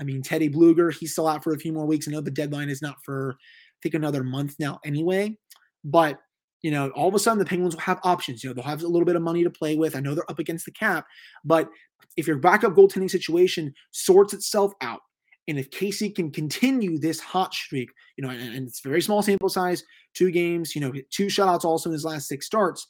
I 0.00 0.04
mean, 0.04 0.22
Teddy 0.22 0.48
Blueger, 0.48 0.92
he's 0.92 1.12
still 1.12 1.26
out 1.26 1.42
for 1.42 1.54
a 1.54 1.58
few 1.58 1.72
more 1.72 1.86
weeks. 1.86 2.06
I 2.06 2.12
know 2.12 2.20
the 2.20 2.30
deadline 2.30 2.70
is 2.70 2.82
not 2.82 2.96
for, 3.04 3.36
I 3.40 3.78
think, 3.82 3.94
another 3.94 4.22
month 4.22 4.54
now 4.58 4.78
anyway. 4.84 5.36
But, 5.84 6.20
you 6.62 6.70
know, 6.70 6.90
all 6.90 7.08
of 7.08 7.14
a 7.14 7.18
sudden 7.18 7.38
the 7.38 7.44
Penguins 7.44 7.74
will 7.74 7.82
have 7.82 8.00
options. 8.02 8.42
You 8.42 8.50
know, 8.50 8.54
they'll 8.54 8.64
have 8.64 8.82
a 8.82 8.88
little 8.88 9.06
bit 9.06 9.16
of 9.16 9.22
money 9.22 9.44
to 9.44 9.50
play 9.50 9.76
with. 9.76 9.94
I 9.94 10.00
know 10.00 10.14
they're 10.14 10.30
up 10.30 10.38
against 10.38 10.64
the 10.64 10.72
cap, 10.72 11.06
but 11.44 11.68
if 12.16 12.26
your 12.26 12.38
backup 12.38 12.74
goaltending 12.74 13.10
situation 13.10 13.72
sorts 13.92 14.32
itself 14.32 14.72
out, 14.80 15.00
and 15.46 15.58
if 15.58 15.70
Casey 15.70 16.10
can 16.10 16.30
continue 16.30 16.98
this 16.98 17.20
hot 17.20 17.54
streak, 17.54 17.88
you 18.16 18.22
know, 18.22 18.30
and, 18.30 18.54
and 18.54 18.68
it's 18.68 18.80
very 18.80 19.00
small 19.00 19.22
sample 19.22 19.48
size, 19.48 19.82
two 20.14 20.30
games, 20.30 20.74
you 20.74 20.80
know, 20.80 20.92
two 21.10 21.26
shutouts 21.26 21.64
also 21.64 21.88
in 21.88 21.94
his 21.94 22.04
last 22.04 22.28
six 22.28 22.44
starts, 22.46 22.88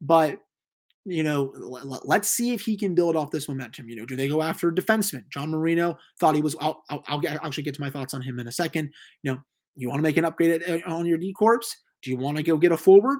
but 0.00 0.38
you 1.04 1.22
know, 1.22 1.52
let's 2.04 2.28
see 2.28 2.52
if 2.52 2.60
he 2.60 2.76
can 2.76 2.94
build 2.94 3.16
off 3.16 3.30
this 3.30 3.48
momentum. 3.48 3.88
You 3.88 3.96
know, 3.96 4.04
do 4.04 4.14
they 4.14 4.28
go 4.28 4.42
after 4.42 4.68
a 4.68 4.74
defenseman? 4.74 5.24
John 5.30 5.50
Marino 5.50 5.96
thought 6.20 6.34
he 6.34 6.42
was. 6.42 6.54
I'll, 6.60 6.84
I'll, 6.90 7.02
I'll 7.06 7.22
actually 7.26 7.62
get 7.62 7.74
to 7.76 7.80
my 7.80 7.88
thoughts 7.88 8.12
on 8.12 8.20
him 8.20 8.38
in 8.38 8.46
a 8.46 8.52
second. 8.52 8.92
You 9.22 9.32
know, 9.32 9.38
you 9.74 9.88
want 9.88 10.00
to 10.00 10.02
make 10.02 10.18
an 10.18 10.26
upgrade 10.26 10.82
on 10.86 11.06
your 11.06 11.16
D 11.16 11.32
corps? 11.32 11.60
Do 12.02 12.10
you 12.10 12.16
want 12.16 12.36
to 12.36 12.42
go 12.42 12.56
get 12.56 12.72
a 12.72 12.76
forward? 12.76 13.18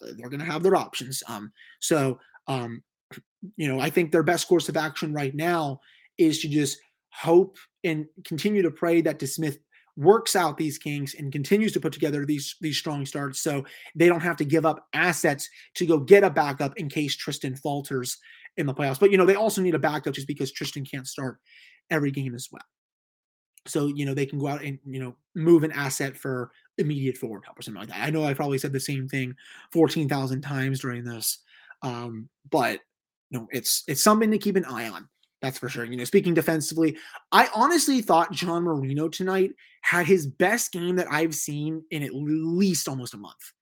They're 0.00 0.28
going 0.28 0.40
to 0.40 0.46
have 0.46 0.62
their 0.62 0.76
options. 0.76 1.22
Um, 1.28 1.52
so, 1.80 2.18
um, 2.48 2.82
you 3.56 3.68
know, 3.68 3.80
I 3.80 3.90
think 3.90 4.10
their 4.10 4.22
best 4.22 4.48
course 4.48 4.68
of 4.68 4.76
action 4.76 5.12
right 5.12 5.34
now 5.34 5.80
is 6.18 6.40
to 6.40 6.48
just 6.48 6.78
hope 7.10 7.56
and 7.84 8.06
continue 8.24 8.62
to 8.62 8.70
pray 8.70 9.00
that 9.02 9.18
DeSmith 9.18 9.58
works 9.96 10.34
out 10.34 10.56
these 10.56 10.78
Kings 10.78 11.14
and 11.18 11.32
continues 11.32 11.72
to 11.72 11.80
put 11.80 11.92
together 11.92 12.24
these 12.24 12.56
these 12.60 12.78
strong 12.78 13.04
starts, 13.04 13.40
so 13.40 13.64
they 13.94 14.06
don't 14.06 14.22
have 14.22 14.36
to 14.36 14.44
give 14.44 14.64
up 14.64 14.86
assets 14.94 15.48
to 15.74 15.86
go 15.86 15.98
get 15.98 16.24
a 16.24 16.30
backup 16.30 16.76
in 16.78 16.88
case 16.88 17.14
Tristan 17.14 17.56
falters 17.56 18.18
in 18.56 18.66
the 18.66 18.74
playoffs. 18.74 19.00
But 19.00 19.10
you 19.10 19.18
know, 19.18 19.26
they 19.26 19.34
also 19.34 19.60
need 19.60 19.74
a 19.74 19.78
backup 19.78 20.14
just 20.14 20.26
because 20.26 20.52
Tristan 20.52 20.84
can't 20.84 21.06
start 21.06 21.38
every 21.90 22.10
game 22.10 22.34
as 22.34 22.48
well. 22.50 22.62
So 23.66 23.86
you 23.86 24.04
know 24.04 24.14
they 24.14 24.26
can 24.26 24.38
go 24.38 24.48
out 24.48 24.62
and 24.62 24.78
you 24.84 25.00
know 25.00 25.14
move 25.34 25.62
an 25.62 25.72
asset 25.72 26.16
for 26.16 26.50
immediate 26.78 27.16
forward 27.16 27.44
help 27.44 27.58
or 27.58 27.62
something 27.62 27.80
like 27.80 27.88
that. 27.90 28.02
I 28.02 28.10
know 28.10 28.24
I 28.24 28.34
probably 28.34 28.58
said 28.58 28.72
the 28.72 28.80
same 28.80 29.08
thing 29.08 29.34
fourteen 29.70 30.08
thousand 30.08 30.42
times 30.42 30.80
during 30.80 31.04
this, 31.04 31.38
um, 31.82 32.28
but 32.50 32.80
you 33.30 33.38
know 33.38 33.48
it's 33.52 33.84
it's 33.86 34.02
something 34.02 34.30
to 34.30 34.38
keep 34.38 34.56
an 34.56 34.64
eye 34.64 34.88
on. 34.88 35.08
That's 35.40 35.58
for 35.58 35.68
sure. 35.68 35.84
You 35.84 35.96
know, 35.96 36.04
speaking 36.04 36.34
defensively, 36.34 36.96
I 37.32 37.48
honestly 37.54 38.00
thought 38.00 38.32
John 38.32 38.62
Marino 38.62 39.08
tonight 39.08 39.50
had 39.82 40.06
his 40.06 40.26
best 40.26 40.72
game 40.72 40.94
that 40.96 41.08
I've 41.10 41.34
seen 41.34 41.82
in 41.90 42.04
at 42.04 42.14
least 42.14 42.88
almost 42.88 43.14
a 43.14 43.18
month. 43.18 43.52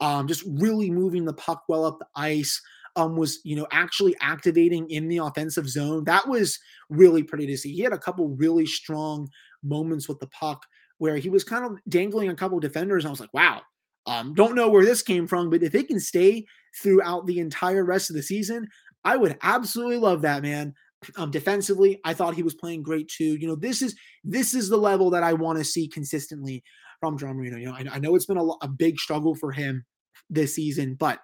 Um, 0.00 0.28
just 0.28 0.44
really 0.46 0.90
moving 0.90 1.24
the 1.24 1.32
puck 1.32 1.64
well 1.68 1.86
up 1.86 1.98
the 1.98 2.06
ice. 2.14 2.60
Um, 2.94 3.16
was 3.16 3.40
you 3.42 3.56
know 3.56 3.66
actually 3.72 4.14
activating 4.20 4.90
in 4.90 5.08
the 5.08 5.18
offensive 5.18 5.66
zone. 5.68 6.04
That 6.04 6.28
was 6.28 6.58
really 6.90 7.22
pretty 7.22 7.46
to 7.46 7.56
see. 7.56 7.72
He 7.72 7.80
had 7.80 7.94
a 7.94 7.98
couple 7.98 8.28
really 8.36 8.66
strong 8.66 9.28
moments 9.62 10.08
with 10.08 10.18
the 10.20 10.26
puck 10.26 10.66
where 10.98 11.16
he 11.16 11.28
was 11.28 11.42
kind 11.42 11.64
of 11.64 11.78
dangling 11.88 12.28
a 12.28 12.34
couple 12.34 12.60
defenders. 12.60 13.04
And 13.04 13.08
I 13.08 13.10
was 13.10 13.20
like, 13.20 13.34
wow, 13.34 13.62
um, 14.06 14.34
don't 14.34 14.54
know 14.54 14.68
where 14.68 14.84
this 14.84 15.02
came 15.02 15.26
from, 15.26 15.50
but 15.50 15.62
if 15.62 15.74
it 15.74 15.88
can 15.88 15.98
stay 15.98 16.46
throughout 16.80 17.26
the 17.26 17.40
entire 17.40 17.84
rest 17.84 18.10
of 18.10 18.14
the 18.14 18.22
season, 18.22 18.68
I 19.04 19.16
would 19.16 19.36
absolutely 19.42 19.98
love 19.98 20.22
that, 20.22 20.42
man. 20.42 20.74
Um, 21.16 21.32
defensively, 21.32 22.00
I 22.04 22.14
thought 22.14 22.36
he 22.36 22.44
was 22.44 22.54
playing 22.54 22.84
great 22.84 23.08
too. 23.08 23.36
You 23.36 23.48
know, 23.48 23.56
this 23.56 23.82
is 23.82 23.96
this 24.22 24.54
is 24.54 24.68
the 24.68 24.76
level 24.76 25.10
that 25.10 25.24
I 25.24 25.32
want 25.32 25.58
to 25.58 25.64
see 25.64 25.88
consistently 25.88 26.62
from 27.00 27.18
John 27.18 27.36
Marino. 27.36 27.56
You 27.56 27.66
know, 27.66 27.72
I, 27.72 27.84
I 27.94 27.98
know 27.98 28.14
it's 28.14 28.26
been 28.26 28.36
a, 28.36 28.44
a 28.44 28.68
big 28.68 29.00
struggle 29.00 29.34
for 29.34 29.50
him 29.50 29.84
this 30.30 30.54
season, 30.54 30.94
but 30.94 31.18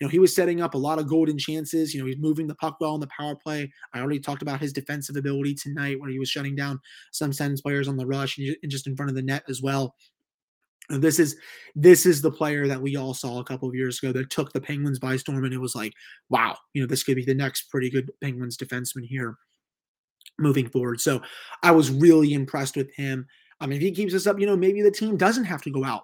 You 0.00 0.06
know, 0.06 0.10
he 0.10 0.18
was 0.18 0.34
setting 0.34 0.60
up 0.60 0.74
a 0.74 0.78
lot 0.78 0.98
of 0.98 1.08
golden 1.08 1.38
chances. 1.38 1.94
You 1.94 2.00
know, 2.00 2.06
he's 2.06 2.18
moving 2.18 2.46
the 2.46 2.54
puck 2.56 2.76
well 2.80 2.94
in 2.94 3.00
the 3.00 3.08
power 3.08 3.36
play. 3.36 3.70
I 3.92 4.00
already 4.00 4.20
talked 4.20 4.42
about 4.42 4.60
his 4.60 4.72
defensive 4.72 5.16
ability 5.16 5.54
tonight, 5.54 6.00
where 6.00 6.10
he 6.10 6.18
was 6.18 6.28
shutting 6.28 6.56
down 6.56 6.80
some 7.12 7.32
Sens 7.32 7.60
players 7.60 7.88
on 7.88 7.96
the 7.96 8.06
rush 8.06 8.38
and 8.38 8.56
just 8.68 8.86
in 8.86 8.96
front 8.96 9.10
of 9.10 9.16
the 9.16 9.22
net 9.22 9.44
as 9.48 9.62
well. 9.62 9.94
This 10.90 11.18
is 11.18 11.36
this 11.74 12.04
is 12.04 12.20
the 12.20 12.30
player 12.30 12.68
that 12.68 12.80
we 12.80 12.96
all 12.96 13.14
saw 13.14 13.40
a 13.40 13.44
couple 13.44 13.68
of 13.68 13.74
years 13.74 13.98
ago 14.02 14.12
that 14.12 14.28
took 14.28 14.52
the 14.52 14.60
Penguins 14.60 14.98
by 14.98 15.16
storm, 15.16 15.44
and 15.44 15.54
it 15.54 15.58
was 15.58 15.74
like, 15.74 15.94
wow, 16.28 16.56
you 16.74 16.82
know, 16.82 16.86
this 16.86 17.02
could 17.02 17.16
be 17.16 17.24
the 17.24 17.34
next 17.34 17.70
pretty 17.70 17.88
good 17.88 18.10
Penguins 18.22 18.58
defenseman 18.58 19.04
here 19.04 19.36
moving 20.38 20.68
forward. 20.68 21.00
So 21.00 21.22
I 21.62 21.70
was 21.70 21.90
really 21.90 22.34
impressed 22.34 22.76
with 22.76 22.92
him. 22.94 23.26
I 23.60 23.66
mean, 23.66 23.76
if 23.76 23.82
he 23.82 23.92
keeps 23.92 24.12
this 24.12 24.26
up, 24.26 24.38
you 24.38 24.46
know, 24.46 24.56
maybe 24.56 24.82
the 24.82 24.90
team 24.90 25.16
doesn't 25.16 25.44
have 25.44 25.62
to 25.62 25.70
go 25.70 25.84
out 25.84 26.02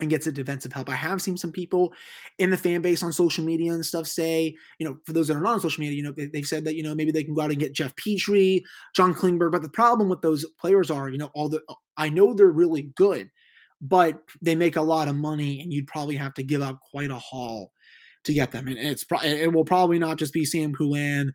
and 0.00 0.10
gets 0.10 0.26
a 0.26 0.32
defensive 0.32 0.72
help. 0.72 0.88
I 0.88 0.94
have 0.94 1.20
seen 1.20 1.36
some 1.36 1.52
people 1.52 1.92
in 2.38 2.50
the 2.50 2.56
fan 2.56 2.80
base 2.82 3.02
on 3.02 3.12
social 3.12 3.44
media 3.44 3.72
and 3.72 3.84
stuff 3.84 4.06
say, 4.06 4.54
you 4.78 4.86
know, 4.86 4.98
for 5.04 5.12
those 5.12 5.28
that 5.28 5.36
are 5.36 5.40
not 5.40 5.54
on 5.54 5.60
social 5.60 5.80
media, 5.80 5.96
you 5.96 6.02
know, 6.02 6.12
they, 6.12 6.30
have 6.38 6.46
said 6.46 6.64
that, 6.64 6.76
you 6.76 6.82
know, 6.82 6.94
maybe 6.94 7.10
they 7.10 7.24
can 7.24 7.34
go 7.34 7.42
out 7.42 7.50
and 7.50 7.58
get 7.58 7.72
Jeff 7.72 7.94
Petry, 7.96 8.62
John 8.94 9.14
Klingberg. 9.14 9.52
But 9.52 9.62
the 9.62 9.68
problem 9.68 10.08
with 10.08 10.22
those 10.22 10.44
players 10.60 10.90
are, 10.90 11.08
you 11.08 11.18
know, 11.18 11.30
all 11.34 11.48
the, 11.48 11.62
I 11.96 12.08
know 12.08 12.32
they're 12.32 12.46
really 12.46 12.90
good, 12.94 13.30
but 13.80 14.20
they 14.40 14.54
make 14.54 14.76
a 14.76 14.82
lot 14.82 15.08
of 15.08 15.16
money 15.16 15.60
and 15.60 15.72
you'd 15.72 15.88
probably 15.88 16.16
have 16.16 16.34
to 16.34 16.42
give 16.42 16.62
up 16.62 16.80
quite 16.80 17.10
a 17.10 17.18
haul 17.18 17.72
to 18.24 18.32
get 18.32 18.52
them. 18.52 18.68
And 18.68 18.78
it's, 18.78 19.04
probably 19.04 19.30
it 19.30 19.52
will 19.52 19.64
probably 19.64 19.98
not 19.98 20.18
just 20.18 20.32
be 20.32 20.44
Sam 20.44 20.72
Poulin, 20.72 21.32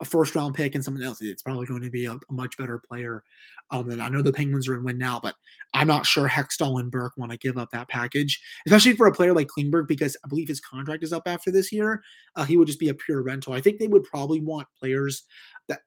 a 0.00 0.04
first 0.04 0.34
round 0.34 0.54
pick 0.54 0.74
and 0.74 0.84
someone 0.84 1.02
else. 1.02 1.20
It's 1.20 1.42
probably 1.42 1.66
going 1.66 1.82
to 1.82 1.90
be 1.90 2.06
a, 2.06 2.12
a 2.12 2.32
much 2.32 2.56
better 2.56 2.78
player. 2.78 3.24
Um, 3.70 3.90
and 3.90 4.02
I 4.02 4.08
know 4.08 4.22
the 4.22 4.32
Penguins 4.32 4.68
are 4.68 4.76
in 4.76 4.84
win 4.84 4.96
now, 4.96 5.20
but 5.20 5.34
I'm 5.74 5.86
not 5.86 6.06
sure 6.06 6.28
Hextall 6.28 6.80
and 6.80 6.90
Burke 6.90 7.16
want 7.16 7.32
to 7.32 7.38
give 7.38 7.58
up 7.58 7.70
that 7.72 7.88
package, 7.88 8.40
especially 8.66 8.94
for 8.94 9.06
a 9.06 9.12
player 9.12 9.34
like 9.34 9.48
Klingberg, 9.48 9.88
because 9.88 10.16
I 10.24 10.28
believe 10.28 10.48
his 10.48 10.60
contract 10.60 11.02
is 11.02 11.12
up 11.12 11.24
after 11.26 11.50
this 11.50 11.72
year. 11.72 12.02
Uh, 12.36 12.44
he 12.44 12.56
would 12.56 12.68
just 12.68 12.80
be 12.80 12.88
a 12.88 12.94
pure 12.94 13.22
rental. 13.22 13.52
I 13.52 13.60
think 13.60 13.78
they 13.78 13.88
would 13.88 14.04
probably 14.04 14.40
want 14.40 14.68
players 14.78 15.24
that 15.68 15.80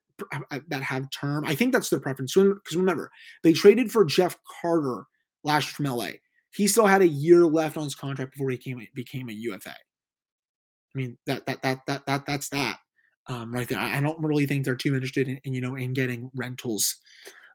uh, 0.52 0.60
that 0.68 0.84
have 0.84 1.10
term. 1.10 1.46
I 1.46 1.56
think 1.56 1.74
that's 1.74 1.90
their 1.90 2.00
preference. 2.00 2.34
Because 2.34 2.76
remember, 2.76 3.10
they 3.44 3.54
traded 3.54 3.92
for 3.92 4.06
Jeff 4.06 4.38
Carter 4.62 5.06
last 5.44 5.68
year 5.68 5.74
from 5.88 5.98
LA. 5.98 6.10
He 6.54 6.68
still 6.68 6.86
had 6.86 7.02
a 7.02 7.08
year 7.08 7.46
left 7.46 7.78
on 7.78 7.86
his 7.86 7.96
contract 7.96 8.34
before 8.34 8.50
he 8.50 8.58
came, 8.58 8.86
became 8.94 9.30
a 9.30 9.34
UFA. 9.34 9.74
I 10.94 10.98
mean 10.98 11.18
that 11.26 11.46
that 11.46 11.62
that 11.62 11.80
that 11.88 12.06
that 12.06 12.26
that's 12.26 12.50
that 12.50 12.78
um, 13.32 13.54
right 13.54 13.68
there. 13.68 13.80
I, 13.80 13.98
I, 13.98 14.02
don't 14.02 14.20
really 14.20 14.46
think 14.46 14.66
they're 14.66 14.76
too 14.76 14.94
interested 14.94 15.28
in, 15.28 15.40
in, 15.46 15.54
you 15.54 15.62
know 15.62 15.76
in 15.76 15.94
getting 15.94 16.30
rentals 16.36 16.98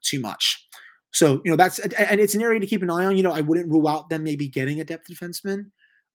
too 0.02 0.20
much. 0.20 0.66
So 1.12 1.42
you 1.44 1.50
know 1.50 1.56
that's 1.56 1.78
and 1.78 2.20
it's 2.20 2.34
an 2.34 2.42
area 2.42 2.60
to 2.60 2.66
keep 2.66 2.82
an 2.82 2.90
eye 2.90 3.04
on. 3.04 3.16
You 3.16 3.22
know, 3.22 3.32
I 3.32 3.42
wouldn't 3.42 3.70
rule 3.70 3.86
out 3.86 4.08
them 4.08 4.24
maybe 4.24 4.48
getting 4.48 4.80
a 4.80 4.84
depth 4.84 5.08
defenseman, 5.08 5.66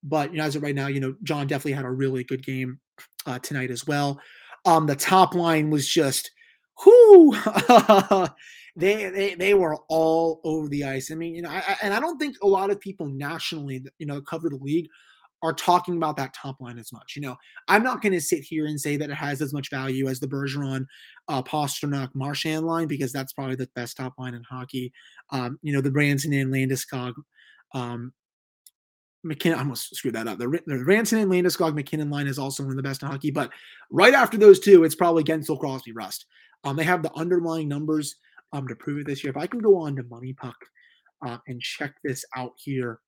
but 0.04 0.32
you 0.32 0.38
know 0.38 0.44
as 0.44 0.56
of 0.56 0.64
right 0.64 0.76
now, 0.76 0.88
you 0.88 1.00
know 1.00 1.16
John 1.24 1.48
definitely 1.48 1.74
had 1.74 1.86
a 1.86 1.92
really 1.92 2.24
good 2.24 2.44
game 2.44 2.80
uh, 3.26 3.40
tonight 3.40 3.72
as 3.72 3.86
well. 3.86 4.20
Um, 4.66 4.88
the 4.88 4.96
top 4.96 5.36
line 5.36 5.70
was 5.70 5.88
just 5.88 6.32
whoo. 6.84 7.34
they, 8.76 9.10
they 9.10 9.36
they 9.36 9.54
were 9.54 9.78
all 9.90 10.42
over 10.44 10.68
the 10.68 10.86
ice. 10.86 11.12
I 11.12 11.16
mean, 11.16 11.36
you 11.36 11.44
know, 11.44 11.50
I, 11.50 11.78
and 11.84 11.94
I 11.94 12.00
don't 12.00 12.18
think 12.18 12.38
a 12.42 12.48
lot 12.48 12.72
of 12.72 12.80
people 12.80 13.08
nationally, 13.08 13.84
you 14.00 14.08
know, 14.08 14.22
cover 14.22 14.50
the 14.50 14.58
league 14.58 14.88
are 15.44 15.54
talking 15.54 15.98
about 15.98 16.18
that 16.18 16.34
top 16.34 16.60
line 16.60 16.78
as 16.78 16.94
much. 16.94 17.14
You 17.16 17.24
know, 17.24 17.36
I'm 17.68 17.84
not 17.84 18.02
going 18.02 18.14
to 18.14 18.22
sit 18.22 18.44
here 18.44 18.66
and 18.66 18.80
say 18.80 18.98
that 18.98 19.10
it 19.10 19.16
has 19.16 19.42
as 19.42 19.54
much 19.54 19.70
value 19.70 20.08
as 20.08 20.20
the 20.20 20.28
Bergeron, 20.28 20.86
uh, 21.28 21.42
Pastrnak, 21.42 22.10
Marchand 22.14 22.66
line 22.66 22.88
because 22.88 23.12
that's 23.12 23.34
probably 23.34 23.56
the 23.56 23.70
best 23.76 23.98
top 23.98 24.14
line 24.20 24.34
in 24.34 24.44
hockey. 24.44 24.92
Um, 25.32 25.58
you 25.62 25.74
know, 25.74 25.82
the 25.82 25.90
Rantanen, 25.90 26.48
Landeskog, 26.48 27.14
um, 27.74 28.14
MacKinnon, 29.24 29.58
I 29.58 29.62
almost 29.62 29.96
screwed 29.96 30.16
that 30.16 30.28
up. 30.28 30.40
The, 30.40 30.48
the 30.66 30.74
Rantanen-Landeskog-MacKinnon 30.74 32.10
line 32.10 32.28
is 32.28 32.40
also 32.40 32.64
one 32.64 32.72
of 32.72 32.78
the 32.78 32.84
best 32.84 33.04
in 33.04 33.08
hockey. 33.08 33.30
But 33.30 33.52
right 33.92 34.14
after 34.14 34.38
those 34.38 34.60
two, 34.60 34.84
it's 34.84 34.96
probably 34.96 35.24
Guentzel, 35.24 35.60
Crosby, 35.60 35.92
Rust. 35.92 36.26
Um, 36.64 36.76
they 36.76 36.84
have 36.84 37.04
the 37.04 37.14
underlying 37.16 37.68
numbers 37.68 38.16
um, 38.54 38.68
to 38.68 38.76
prove 38.76 39.00
it 39.00 39.08
this 39.08 39.24
year. 39.24 39.32
If 39.32 39.38
I 39.38 39.48
can 39.48 39.60
go 39.60 39.78
on 39.78 39.96
to 39.96 40.04
Money 40.04 40.34
Puck 40.34 40.58
uh, 41.26 41.38
and 41.48 41.62
check 41.62 41.94
this 42.04 42.26
out 42.36 42.54
here 42.58 43.00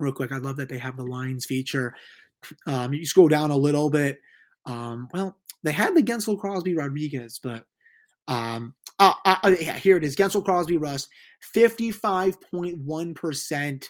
real 0.00 0.12
quick. 0.12 0.32
I 0.32 0.38
love 0.38 0.56
that 0.56 0.68
they 0.68 0.78
have 0.78 0.96
the 0.96 1.04
lines 1.04 1.46
feature. 1.46 1.94
Um, 2.66 2.92
you 2.92 3.06
scroll 3.06 3.28
down 3.28 3.50
a 3.50 3.56
little 3.56 3.90
bit. 3.90 4.18
Um, 4.66 5.08
well, 5.12 5.36
they 5.62 5.72
had 5.72 5.94
the 5.94 6.02
Guentzel 6.02 6.38
Crosby 6.38 6.74
Rodrigues, 6.74 7.40
but 7.42 7.64
um, 8.28 8.74
uh, 8.98 9.14
uh, 9.24 9.54
yeah, 9.60 9.74
here 9.74 9.96
it 9.96 10.04
is. 10.04 10.16
Guentzel 10.16 10.44
Crosby 10.44 10.76
Rust, 10.76 11.08
55.1% 11.54 13.88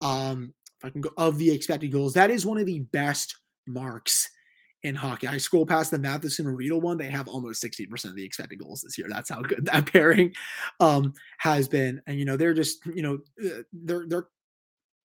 um, 0.00 0.54
if 0.78 0.84
I 0.84 0.90
can 0.90 1.00
go 1.00 1.10
of 1.16 1.38
the 1.38 1.50
expected 1.50 1.92
goals. 1.92 2.14
That 2.14 2.30
is 2.30 2.46
one 2.46 2.58
of 2.58 2.66
the 2.66 2.80
best 2.80 3.36
marks 3.66 4.28
in 4.84 4.94
hockey. 4.94 5.26
I 5.26 5.38
scroll 5.38 5.66
past 5.66 5.90
the 5.90 5.98
Matheson 5.98 6.46
Ruhwedel 6.46 6.80
one. 6.80 6.98
They 6.98 7.10
have 7.10 7.28
almost 7.28 7.62
60% 7.62 8.04
of 8.04 8.14
the 8.14 8.24
expected 8.24 8.60
goals 8.60 8.82
this 8.82 8.96
year. 8.96 9.08
That's 9.10 9.30
how 9.30 9.42
good 9.42 9.66
that 9.72 9.92
pairing 9.92 10.34
um, 10.80 11.14
has 11.38 11.68
been. 11.68 12.00
And, 12.06 12.18
you 12.18 12.24
know, 12.24 12.36
they're 12.36 12.54
just, 12.54 12.84
you 12.86 13.02
know, 13.02 13.18
uh, 13.44 13.62
they're, 13.72 14.06
they're 14.06 14.28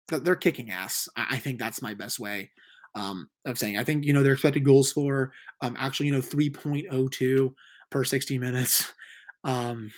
they're 0.08 0.36
kicking 0.36 0.70
ass. 0.70 1.08
I 1.16 1.38
think 1.38 1.58
that's 1.58 1.82
my 1.82 1.94
best 1.94 2.20
way 2.20 2.50
um, 2.94 3.28
of 3.44 3.58
saying. 3.58 3.78
I 3.78 3.84
think 3.84 4.04
you 4.04 4.12
know 4.12 4.22
their 4.22 4.34
expected 4.34 4.64
goals 4.64 4.92
for 4.92 5.32
um, 5.60 5.76
actually 5.78 6.06
you 6.06 6.12
know 6.12 6.20
3.02 6.20 7.54
per 7.90 8.04
60 8.04 8.38
minutes. 8.38 8.92
Um, 9.46 9.92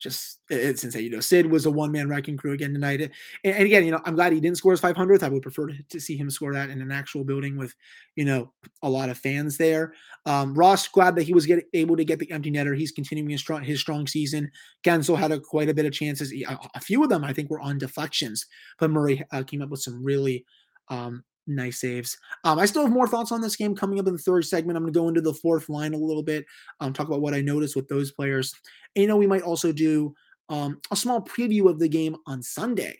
just 0.00 0.38
it's 0.48 0.82
insane. 0.82 1.04
You 1.04 1.10
know, 1.10 1.20
Sid 1.20 1.46
was 1.46 1.66
a 1.66 1.70
one 1.70 1.92
man 1.92 2.08
wrecking 2.08 2.36
crew 2.36 2.52
again 2.52 2.72
tonight. 2.72 3.02
And, 3.02 3.12
and, 3.44 3.64
again, 3.64 3.84
you 3.84 3.90
know, 3.90 4.00
I'm 4.04 4.14
glad 4.14 4.32
he 4.32 4.40
didn't 4.40 4.56
score 4.56 4.72
his 4.72 4.80
500th. 4.80 5.22
I 5.22 5.28
would 5.28 5.42
prefer 5.42 5.68
to, 5.68 5.82
to, 5.82 6.00
see 6.00 6.16
him 6.16 6.30
score 6.30 6.54
that 6.54 6.70
in 6.70 6.80
an 6.80 6.90
actual 6.90 7.22
building 7.22 7.56
with, 7.56 7.74
you 8.16 8.24
know, 8.24 8.50
a 8.82 8.88
lot 8.88 9.10
of 9.10 9.18
fans 9.18 9.58
there. 9.58 9.92
Um, 10.26 10.54
Rust, 10.54 10.90
glad 10.92 11.14
that 11.16 11.24
he 11.24 11.34
was 11.34 11.46
get, 11.46 11.64
able 11.74 11.96
to 11.96 12.04
get 12.04 12.18
the 12.18 12.30
empty 12.30 12.50
netter. 12.50 12.76
He's 12.76 12.92
continuing 12.92 13.30
his 13.30 13.40
strong, 13.40 13.62
his 13.62 13.80
strong 13.80 14.06
season. 14.06 14.50
Guentzel 14.82 15.18
had 15.18 15.32
a, 15.32 15.38
quite 15.38 15.68
a 15.68 15.74
bit 15.74 15.86
of 15.86 15.92
chances. 15.92 16.32
A, 16.32 16.58
a, 16.74 16.80
few 16.80 17.02
of 17.02 17.10
them, 17.10 17.22
I 17.22 17.32
think, 17.34 17.50
were 17.50 17.60
on 17.60 17.78
deflections, 17.78 18.46
but 18.78 18.90
Murray 18.90 19.22
uh, 19.32 19.42
came 19.42 19.60
up 19.60 19.68
with 19.68 19.82
some 19.82 20.02
really 20.02 20.46
um, 20.88 21.22
nice 21.46 21.80
saves. 21.80 22.16
Um, 22.44 22.58
I 22.58 22.66
still 22.66 22.82
have 22.82 22.92
more 22.92 23.08
thoughts 23.08 23.32
on 23.32 23.40
this 23.40 23.56
game 23.56 23.74
coming 23.74 23.98
up 23.98 24.06
in 24.06 24.14
the 24.14 24.18
third 24.18 24.44
segment. 24.44 24.76
I'm 24.76 24.84
going 24.84 24.92
to 24.92 24.98
go 24.98 25.08
into 25.08 25.20
the 25.20 25.34
fourth 25.34 25.68
line 25.68 25.94
a 25.94 25.98
little 25.98 26.22
bit, 26.22 26.44
um, 26.80 26.92
talk 26.92 27.08
about 27.08 27.20
what 27.20 27.34
I 27.34 27.40
noticed 27.40 27.76
with 27.76 27.88
those 27.88 28.12
players. 28.12 28.54
And, 28.94 29.02
you 29.02 29.08
know, 29.08 29.16
we 29.16 29.26
might 29.26 29.42
also 29.42 29.72
do 29.72 30.14
um, 30.48 30.80
a 30.90 30.96
small 30.96 31.20
preview 31.20 31.68
of 31.68 31.78
the 31.78 31.88
game 31.88 32.16
on 32.26 32.42
Sunday 32.42 32.96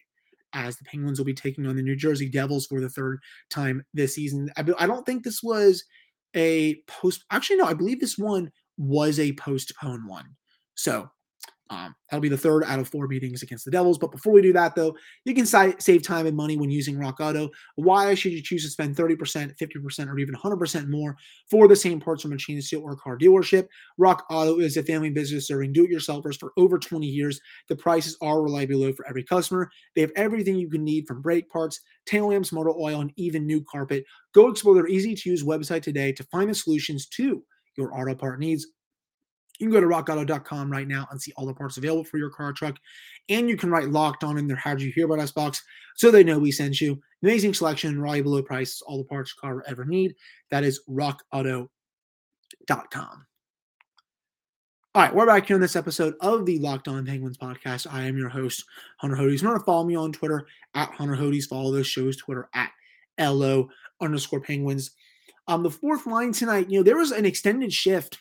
as 0.53 0.77
the 0.77 0.85
Penguins 0.85 1.19
will 1.19 1.27
be 1.27 1.35
taking 1.35 1.67
on 1.67 1.77
the 1.77 1.83
New 1.83 1.97
Jersey 1.97 2.29
Devils 2.29 2.67
for 2.67 2.81
the 2.81 2.91
third 2.91 3.21
time 3.51 3.85
this 3.95 4.15
season. 4.15 4.51
I, 4.57 4.65
I 4.79 4.87
don't 4.87 5.07
think 5.07 5.23
this 5.23 5.43
was 5.43 5.85
a 6.35 6.81
post. 6.87 7.25
Actually, 7.31 7.57
no, 7.57 7.67
I 7.67 7.75
believe 7.75 8.01
this 8.01 8.19
one 8.19 8.51
was 8.77 9.19
a 9.21 9.33
postponed 9.33 10.09
one. 10.09 10.27
So 10.75 11.11
um, 11.71 11.95
that'll 12.11 12.21
be 12.21 12.29
the 12.29 12.37
third 12.37 12.65
out 12.65 12.81
of 12.81 12.89
four 12.89 13.07
meetings 13.07 13.45
against 13.45 13.65
the 13.65 13.71
Devils. 13.71 13.97
But 13.97 14.11
before 14.11 14.33
we 14.33 14.43
do 14.43 14.53
that, 14.55 14.75
though, 14.75 14.97
you 15.25 15.35
can 15.35 15.47
si- 15.47 15.75
save 15.79 16.03
time 16.03 16.27
and 16.27 16.37
money 16.37 16.57
when 16.57 16.69
using 16.69 16.99
Rock 16.99 17.21
Auto. 17.21 17.49
Why 17.77 18.13
should 18.15 18.33
you 18.33 18.43
choose 18.43 18.65
to 18.65 18.71
spend 18.71 18.97
30%, 18.97 19.57
50%, 19.57 20.09
or 20.09 20.19
even 20.19 20.35
100% 20.35 20.89
more 20.89 21.17
for 21.49 21.69
the 21.69 21.77
same 21.77 22.01
parts 22.01 22.23
from 22.23 22.33
a 22.33 22.37
chain 22.37 22.61
steel 22.61 22.83
or 22.83 22.97
car 22.97 23.17
dealership? 23.17 23.69
Rock 23.99 24.27
Auto 24.31 24.59
is 24.59 24.77
a 24.77 24.83
family 24.83 25.11
business 25.11 25.47
serving 25.47 25.73
do 25.73 25.85
it 25.85 25.91
yourselfers 25.93 26.39
for 26.39 26.53
over 26.57 26.77
20 26.77 27.07
years. 27.07 27.41
The 27.69 27.77
prices 27.77 28.17
are 28.21 28.43
reliably 28.43 28.75
low 28.75 28.93
for 28.93 29.07
every 29.07 29.23
customer. 29.23 29.71
They 29.95 30.01
have 30.01 30.13
everything 30.17 30.57
you 30.57 30.69
can 30.69 30.83
need 30.83 31.07
from 31.07 31.23
brake 31.23 31.49
parts, 31.51 31.81
tail 32.05 32.29
lamps, 32.29 32.51
motor 32.51 32.71
oil, 32.71 33.01
and 33.01 33.13
even 33.15 33.47
new 33.47 33.65
carpet. 33.71 34.05
Go 34.35 34.49
explore 34.49 34.75
their 34.75 34.89
easy 34.89 35.15
to 35.15 35.31
use 35.31 35.45
website 35.45 35.83
today 35.83 36.11
to 36.13 36.25
find 36.25 36.51
the 36.51 36.55
solutions 36.55 37.07
to 37.11 37.45
your 37.77 37.97
auto 37.97 38.15
part 38.15 38.41
needs 38.41 38.67
you 39.61 39.67
can 39.69 39.73
go 39.73 39.81
to 39.81 39.87
rockauto.com 39.87 40.73
right 40.73 40.89
now 40.89 41.07
and 41.11 41.21
see 41.21 41.33
all 41.37 41.47
the 41.47 41.55
parts 41.55 41.77
available 41.77 42.03
for 42.03 42.17
your 42.17 42.31
car 42.31 42.53
truck. 42.53 42.77
And 43.29 43.49
you 43.49 43.57
can 43.57 43.71
write 43.71 43.91
locked 43.91 44.25
on 44.25 44.39
in 44.39 44.49
their 44.49 44.57
How 44.57 44.75
Did 44.75 44.83
You 44.83 44.93
Hear 44.93 45.05
About 45.05 45.19
Us 45.19 45.31
box 45.31 45.63
so 45.95 46.11
they 46.11 46.25
know 46.25 46.39
we 46.39 46.51
sent 46.51 46.81
you. 46.81 47.01
Amazing 47.23 47.53
selection, 47.53 48.01
reliable 48.01 48.33
low 48.33 48.43
prices, 48.43 48.83
all 48.87 48.97
the 48.99 49.05
parts 49.05 49.35
your 49.37 49.41
car 49.41 49.57
will 49.57 49.65
ever 49.69 49.85
need. 49.85 50.15
That 50.51 50.65
is 50.65 50.81
rockauto.com. 50.89 51.69
All 54.93 55.03
right, 55.03 55.15
we're 55.15 55.27
back 55.27 55.47
here 55.47 55.55
on 55.55 55.61
this 55.61 55.77
episode 55.77 56.15
of 56.21 56.47
the 56.47 56.59
Locked 56.59 56.89
On 56.89 57.05
Penguins 57.05 57.39
podcast. 57.39 57.87
I 57.93 58.05
am 58.05 58.17
your 58.17 58.31
host, 58.31 58.65
Hunter 58.97 59.15
Hodes. 59.15 59.43
Remember 59.43 59.59
to 59.59 59.65
follow 59.65 59.85
me 59.85 59.95
on 59.95 60.11
Twitter 60.11 60.47
at 60.75 60.91
Hunter 60.91 61.15
Hodes. 61.15 61.45
Follow 61.47 61.71
those 61.71 61.87
shows 61.87 62.17
Twitter 62.17 62.49
at 62.55 62.73
LO 63.21 63.69
underscore 64.01 64.41
Penguins. 64.41 64.93
Um, 65.47 65.63
the 65.63 65.71
fourth 65.71 66.07
line 66.07 66.33
tonight, 66.33 66.71
you 66.71 66.79
know, 66.79 66.83
there 66.83 66.97
was 66.97 67.13
an 67.13 67.27
extended 67.27 67.73
shift 67.73 68.19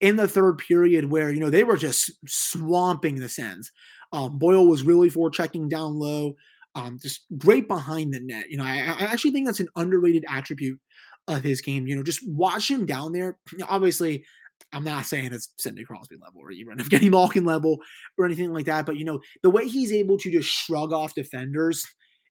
in 0.00 0.16
the 0.16 0.28
third 0.28 0.58
period 0.58 1.10
where 1.10 1.30
you 1.30 1.40
know 1.40 1.50
they 1.50 1.64
were 1.64 1.76
just 1.76 2.10
swamping 2.26 3.16
the 3.16 3.28
Sens. 3.28 3.70
Um, 4.12 4.38
Boyle 4.38 4.66
was 4.66 4.82
really 4.82 5.10
for 5.10 5.30
checking 5.30 5.68
down 5.68 5.98
low, 5.98 6.34
um, 6.74 6.98
just 7.00 7.22
great 7.38 7.68
behind 7.68 8.14
the 8.14 8.20
net. 8.20 8.50
You 8.50 8.58
know, 8.58 8.64
I, 8.64 8.94
I, 8.98 9.04
actually 9.04 9.32
think 9.32 9.46
that's 9.46 9.60
an 9.60 9.68
underrated 9.76 10.24
attribute 10.28 10.78
of 11.26 11.42
his 11.42 11.60
game. 11.60 11.86
You 11.86 11.96
know, 11.96 12.02
just 12.02 12.26
watch 12.28 12.70
him 12.70 12.86
down 12.86 13.12
there. 13.12 13.38
Obviously, 13.68 14.24
I'm 14.72 14.84
not 14.84 15.06
saying 15.06 15.32
it's 15.32 15.48
Sidney 15.58 15.84
Crosby 15.84 16.16
level 16.22 16.40
or 16.40 16.50
even 16.50 16.78
Evgeny 16.78 17.10
Malkin 17.10 17.44
level 17.44 17.78
or 18.18 18.24
anything 18.24 18.52
like 18.52 18.66
that, 18.66 18.86
but 18.86 18.96
you 18.96 19.04
know, 19.04 19.20
the 19.42 19.50
way 19.50 19.66
he's 19.66 19.92
able 19.92 20.18
to 20.18 20.30
just 20.30 20.48
shrug 20.48 20.92
off 20.92 21.14
defenders 21.14 21.84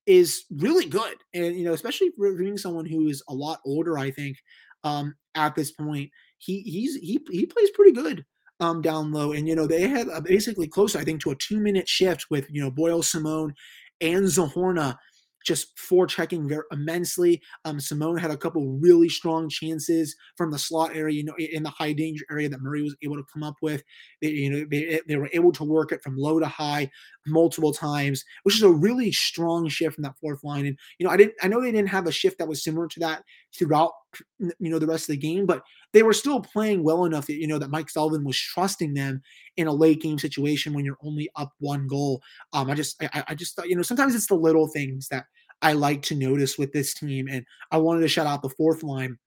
is 0.05 0.45
really 0.51 0.85
good. 0.85 1.15
And, 1.33 1.55
you 1.55 1.63
know, 1.63 1.73
especially 1.73 2.11
for 2.17 2.33
being 2.35 2.57
someone 2.57 2.85
who 2.85 3.07
is 3.07 3.23
a 3.27 3.33
lot 3.33 3.59
older, 3.65 3.97
I 3.97 4.11
think, 4.11 4.37
um, 4.83 5.15
at 5.33 5.55
this 5.55 5.71
point, 5.71 6.11
he 6.37 6.61
he's 6.61 6.95
he 6.95 7.19
he 7.29 7.45
plays 7.45 7.69
pretty 7.71 7.91
good 7.91 8.25
um 8.59 8.81
down 8.81 9.11
low. 9.11 9.31
And 9.33 9.47
you 9.47 9.55
know, 9.55 9.67
they 9.67 9.87
had 9.87 10.07
basically 10.23 10.67
close, 10.67 10.95
I 10.95 11.03
think, 11.03 11.21
to 11.21 11.31
a 11.31 11.35
two 11.35 11.59
minute 11.59 11.87
shift 11.87 12.25
with 12.29 12.47
you 12.49 12.61
know 12.61 12.71
Boyle 12.71 13.03
Simon 13.03 13.53
and 14.01 14.25
Zohorna 14.25 14.97
just 15.45 15.77
forechecking 15.77 16.49
very 16.49 16.63
immensely. 16.71 17.41
Um, 17.63 17.79
Simon 17.79 18.17
had 18.17 18.31
a 18.31 18.37
couple 18.37 18.79
really 18.79 19.07
strong 19.07 19.47
chances 19.47 20.15
from 20.35 20.51
the 20.51 20.57
slot 20.57 20.95
area, 20.95 21.15
you 21.15 21.23
know, 21.23 21.35
in 21.37 21.63
the 21.63 21.69
high 21.69 21.93
danger 21.93 22.25
area 22.31 22.49
that 22.49 22.61
Murray 22.61 22.81
was 22.81 22.95
able 23.03 23.15
to 23.15 23.25
come 23.31 23.43
up 23.43 23.55
with. 23.61 23.83
They, 24.21 24.29
you 24.29 24.49
know, 24.49 24.65
they, 24.69 24.99
they 25.07 25.15
were 25.17 25.29
able 25.33 25.51
to 25.53 25.63
work 25.63 25.91
it 25.91 26.01
from 26.01 26.17
low 26.17 26.39
to 26.39 26.47
high 26.47 26.89
multiple 27.27 27.71
times, 27.71 28.23
which 28.43 28.55
is 28.55 28.63
a 28.63 28.69
really 28.69 29.11
strong 29.11 29.69
shift 29.69 29.95
from 29.95 30.03
that 30.03 30.17
fourth 30.19 30.43
line. 30.43 30.65
And 30.65 30.77
you 30.97 31.05
know, 31.05 31.11
I 31.11 31.17
didn't, 31.17 31.35
I 31.41 31.47
know 31.47 31.61
they 31.61 31.71
didn't 31.71 31.89
have 31.89 32.07
a 32.07 32.11
shift 32.11 32.39
that 32.39 32.47
was 32.47 32.63
similar 32.63 32.87
to 32.87 32.99
that 33.01 33.23
throughout, 33.57 33.91
you 34.39 34.69
know, 34.69 34.79
the 34.79 34.87
rest 34.87 35.09
of 35.09 35.13
the 35.13 35.17
game, 35.17 35.45
but 35.45 35.61
they 35.93 36.03
were 36.03 36.13
still 36.13 36.39
playing 36.39 36.83
well 36.83 37.05
enough 37.05 37.27
that 37.27 37.35
you 37.35 37.47
know 37.47 37.59
that 37.59 37.71
Mike 37.71 37.89
Sullivan 37.89 38.23
was 38.23 38.37
trusting 38.37 38.93
them 38.93 39.21
in 39.57 39.67
a 39.67 39.73
late 39.73 40.01
game 40.01 40.19
situation 40.19 40.73
when 40.73 40.85
you're 40.85 40.97
only 41.03 41.29
up 41.35 41.51
one 41.59 41.87
goal. 41.87 42.21
Um, 42.53 42.69
I 42.69 42.75
just, 42.75 43.01
I, 43.03 43.23
I 43.29 43.35
just 43.35 43.55
thought, 43.55 43.69
you 43.69 43.75
know, 43.75 43.81
sometimes 43.81 44.15
it's 44.15 44.27
the 44.27 44.35
little 44.35 44.67
things 44.67 45.07
that 45.09 45.25
I 45.61 45.73
like 45.73 46.01
to 46.03 46.15
notice 46.15 46.57
with 46.57 46.71
this 46.73 46.93
team. 46.93 47.27
And 47.29 47.45
I 47.71 47.77
wanted 47.77 48.01
to 48.01 48.07
shout 48.07 48.27
out 48.27 48.41
the 48.41 48.49
fourth 48.49 48.83
line 48.83 49.17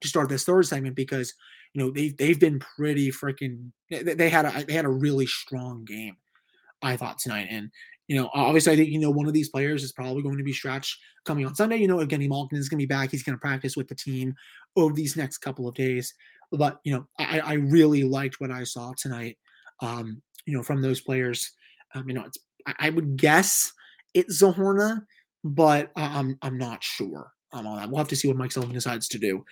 to 0.00 0.08
start 0.08 0.28
this 0.28 0.44
third 0.44 0.66
segment 0.66 0.96
because 0.96 1.34
you 1.74 1.82
know 1.82 1.90
they've 1.90 2.16
they've 2.16 2.40
been 2.40 2.58
pretty 2.58 3.10
freaking 3.10 3.70
they 3.90 4.28
had 4.28 4.46
a 4.46 4.64
they 4.64 4.72
had 4.72 4.84
a 4.84 4.90
really 4.90 5.26
strong 5.26 5.84
game 5.84 6.16
I 6.82 6.96
thought 6.96 7.18
tonight 7.18 7.48
and 7.50 7.70
you 8.10 8.16
know 8.16 8.28
obviously 8.34 8.72
I 8.72 8.76
think 8.76 8.88
you 8.90 8.98
know 8.98 9.08
one 9.08 9.28
of 9.28 9.32
these 9.32 9.50
players 9.50 9.84
is 9.84 9.92
probably 9.92 10.20
going 10.20 10.36
to 10.36 10.42
be 10.42 10.52
stretched 10.52 10.98
coming 11.24 11.46
on 11.46 11.54
Sunday. 11.54 11.76
You 11.76 11.86
know 11.86 11.98
Evgeny 11.98 12.28
Malkin 12.28 12.58
is 12.58 12.68
going 12.68 12.78
to 12.80 12.82
be 12.82 12.92
back. 12.92 13.12
He's 13.12 13.22
going 13.22 13.36
to 13.36 13.40
practice 13.40 13.76
with 13.76 13.86
the 13.86 13.94
team 13.94 14.34
over 14.74 14.92
these 14.92 15.16
next 15.16 15.38
couple 15.38 15.68
of 15.68 15.76
days. 15.76 16.12
But 16.50 16.80
you 16.82 16.92
know 16.92 17.06
I, 17.20 17.38
I 17.38 17.52
really 17.52 18.02
liked 18.02 18.40
what 18.40 18.50
I 18.50 18.64
saw 18.64 18.92
tonight 18.98 19.38
um 19.80 20.20
you 20.44 20.56
know 20.56 20.64
from 20.64 20.82
those 20.82 21.00
players. 21.00 21.52
Um 21.94 22.08
you 22.08 22.14
know 22.14 22.24
it's 22.24 22.38
I, 22.66 22.74
I 22.80 22.90
would 22.90 23.16
guess 23.16 23.72
it's 24.12 24.42
Zohorna 24.42 25.02
but 25.44 25.92
I'm 25.94 26.36
I'm 26.42 26.58
not 26.58 26.82
sure 26.82 27.32
um, 27.52 27.66
on 27.66 27.76
that. 27.76 27.88
We'll 27.88 27.98
have 27.98 28.08
to 28.08 28.16
see 28.16 28.28
what 28.28 28.36
Mike 28.36 28.52
Sullivan 28.52 28.74
decides 28.74 29.08
to 29.08 29.18
do. 29.18 29.44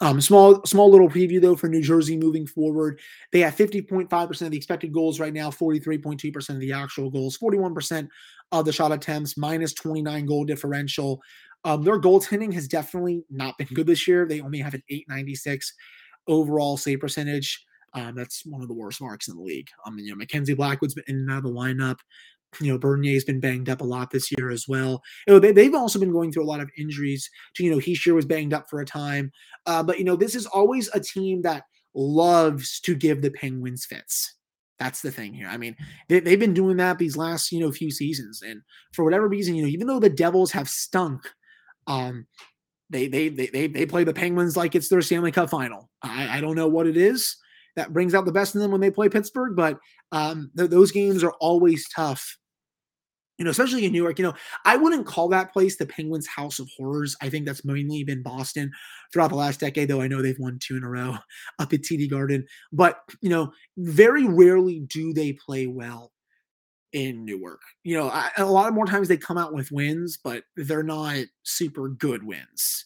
Um, 0.00 0.20
small 0.20 0.64
small 0.64 0.90
little 0.90 1.08
preview 1.08 1.40
though 1.40 1.56
for 1.56 1.68
New 1.68 1.82
Jersey 1.82 2.16
moving 2.16 2.46
forward. 2.46 3.00
They 3.32 3.40
have 3.40 3.56
50.5% 3.56 4.42
of 4.42 4.50
the 4.50 4.56
expected 4.56 4.92
goals 4.92 5.20
right 5.20 5.32
now, 5.32 5.50
43.2% 5.50 6.50
of 6.50 6.60
the 6.60 6.72
actual 6.72 7.10
goals, 7.10 7.38
41% 7.38 8.08
of 8.52 8.64
the 8.64 8.72
shot 8.72 8.92
attempts, 8.92 9.36
minus 9.36 9.72
29 9.74 10.26
goal 10.26 10.44
differential. 10.44 11.20
Um, 11.64 11.82
their 11.82 12.00
goaltending 12.00 12.52
has 12.54 12.66
definitely 12.66 13.24
not 13.30 13.56
been 13.56 13.68
good 13.68 13.86
this 13.86 14.08
year. 14.08 14.26
They 14.26 14.40
only 14.40 14.58
have 14.58 14.74
an 14.74 14.82
896 14.88 15.72
overall 16.26 16.76
save 16.76 17.00
percentage. 17.00 17.64
Um, 17.94 18.14
that's 18.14 18.44
one 18.46 18.62
of 18.62 18.68
the 18.68 18.74
worst 18.74 19.00
marks 19.00 19.28
in 19.28 19.36
the 19.36 19.42
league. 19.42 19.68
Mean, 19.90 20.06
you 20.06 20.12
know, 20.12 20.16
Mackenzie 20.16 20.54
Blackwood's 20.54 20.94
been 20.94 21.04
in 21.08 21.16
and 21.16 21.30
out 21.30 21.38
of 21.38 21.44
the 21.44 21.50
lineup 21.50 21.98
you 22.60 22.70
know, 22.70 22.78
Bernier's 22.78 23.24
been 23.24 23.40
banged 23.40 23.68
up 23.68 23.80
a 23.80 23.84
lot 23.84 24.10
this 24.10 24.30
year 24.36 24.50
as 24.50 24.66
well. 24.68 25.02
You 25.26 25.34
know, 25.34 25.38
they, 25.38 25.64
have 25.64 25.74
also 25.74 25.98
been 25.98 26.12
going 26.12 26.32
through 26.32 26.44
a 26.44 26.46
lot 26.46 26.60
of 26.60 26.70
injuries. 26.76 27.28
To, 27.56 27.64
you 27.64 27.70
know, 27.70 27.78
Hischier 27.78 28.14
was 28.14 28.26
banged 28.26 28.52
up 28.52 28.68
for 28.68 28.80
a 28.80 28.86
time. 28.86 29.32
Uh, 29.66 29.82
but, 29.82 29.98
you 29.98 30.04
know, 30.04 30.16
this 30.16 30.34
is 30.34 30.46
always 30.46 30.90
a 30.94 31.00
team 31.00 31.42
that 31.42 31.64
loves 31.94 32.80
to 32.80 32.94
give 32.94 33.22
the 33.22 33.30
Penguins 33.30 33.86
fits. 33.86 34.34
That's 34.78 35.00
the 35.00 35.12
thing 35.12 35.32
here. 35.32 35.48
I 35.48 35.56
mean, 35.56 35.76
they, 36.08 36.16
have 36.16 36.40
been 36.40 36.54
doing 36.54 36.76
that 36.78 36.98
these 36.98 37.16
last, 37.16 37.52
you 37.52 37.60
know, 37.60 37.70
few 37.70 37.90
seasons. 37.90 38.42
And 38.42 38.62
for 38.92 39.04
whatever 39.04 39.28
reason, 39.28 39.54
you 39.54 39.62
know, 39.62 39.68
even 39.68 39.86
though 39.86 40.00
the 40.00 40.10
Devils 40.10 40.52
have 40.52 40.68
stunk, 40.68 41.30
um, 41.86 42.26
they, 42.90 43.06
they, 43.06 43.28
they, 43.28 43.46
they, 43.46 43.66
they 43.68 43.86
play 43.86 44.04
the 44.04 44.12
Penguins 44.12 44.56
like 44.56 44.74
it's 44.74 44.88
their 44.88 45.00
Stanley 45.00 45.32
Cup 45.32 45.50
final. 45.50 45.88
I, 46.02 46.38
I 46.38 46.40
don't 46.40 46.56
know 46.56 46.68
what 46.68 46.86
it 46.86 46.96
is 46.96 47.36
that 47.76 47.92
brings 47.92 48.14
out 48.14 48.24
the 48.24 48.32
best 48.32 48.54
in 48.54 48.60
them 48.60 48.70
when 48.70 48.80
they 48.80 48.90
play 48.90 49.08
Pittsburgh, 49.08 49.56
but 49.56 49.78
um, 50.10 50.50
th- 50.56 50.70
those 50.70 50.92
games 50.92 51.24
are 51.24 51.32
always 51.40 51.88
tough 51.88 52.36
you 53.42 53.44
know, 53.44 53.50
especially 53.50 53.84
in 53.84 53.90
Newark, 53.90 54.20
you 54.20 54.24
know, 54.24 54.34
I 54.64 54.76
wouldn't 54.76 55.04
call 55.04 55.26
that 55.30 55.52
place 55.52 55.76
the 55.76 55.84
Penguins' 55.84 56.28
House 56.28 56.60
of 56.60 56.70
Horrors. 56.76 57.16
I 57.20 57.28
think 57.28 57.44
that's 57.44 57.64
mainly 57.64 58.04
been 58.04 58.22
Boston 58.22 58.70
throughout 59.12 59.30
the 59.30 59.34
last 59.34 59.58
decade, 59.58 59.88
though 59.88 60.00
I 60.00 60.06
know 60.06 60.22
they've 60.22 60.38
won 60.38 60.60
two 60.60 60.76
in 60.76 60.84
a 60.84 60.88
row 60.88 61.16
up 61.58 61.72
at 61.72 61.80
TD 61.80 62.08
Garden. 62.08 62.46
But, 62.72 63.00
you 63.20 63.30
know, 63.30 63.52
very 63.76 64.28
rarely 64.28 64.78
do 64.86 65.12
they 65.12 65.32
play 65.32 65.66
well 65.66 66.12
in 66.92 67.24
Newark. 67.24 67.62
You 67.82 67.96
know, 67.96 68.10
I, 68.10 68.30
a 68.38 68.44
lot 68.44 68.68
of 68.68 68.74
more 68.74 68.86
times 68.86 69.08
they 69.08 69.16
come 69.16 69.38
out 69.38 69.52
with 69.52 69.72
wins, 69.72 70.20
but 70.22 70.44
they're 70.54 70.84
not 70.84 71.24
super 71.42 71.88
good 71.88 72.22
wins. 72.22 72.84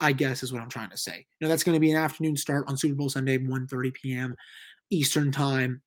I 0.00 0.12
guess 0.12 0.42
is 0.42 0.54
what 0.54 0.62
I'm 0.62 0.70
trying 0.70 0.90
to 0.90 0.96
say. 0.96 1.26
You 1.38 1.44
know, 1.44 1.48
that's 1.48 1.64
going 1.64 1.74
to 1.76 1.80
be 1.80 1.90
an 1.90 1.98
afternoon 1.98 2.36
start 2.38 2.64
on 2.66 2.78
Super 2.78 2.94
Bowl 2.94 3.10
Sunday, 3.10 3.36
1:30 3.36 3.92
p.m. 3.92 4.36
Eastern 4.90 5.32
time 5.32 5.82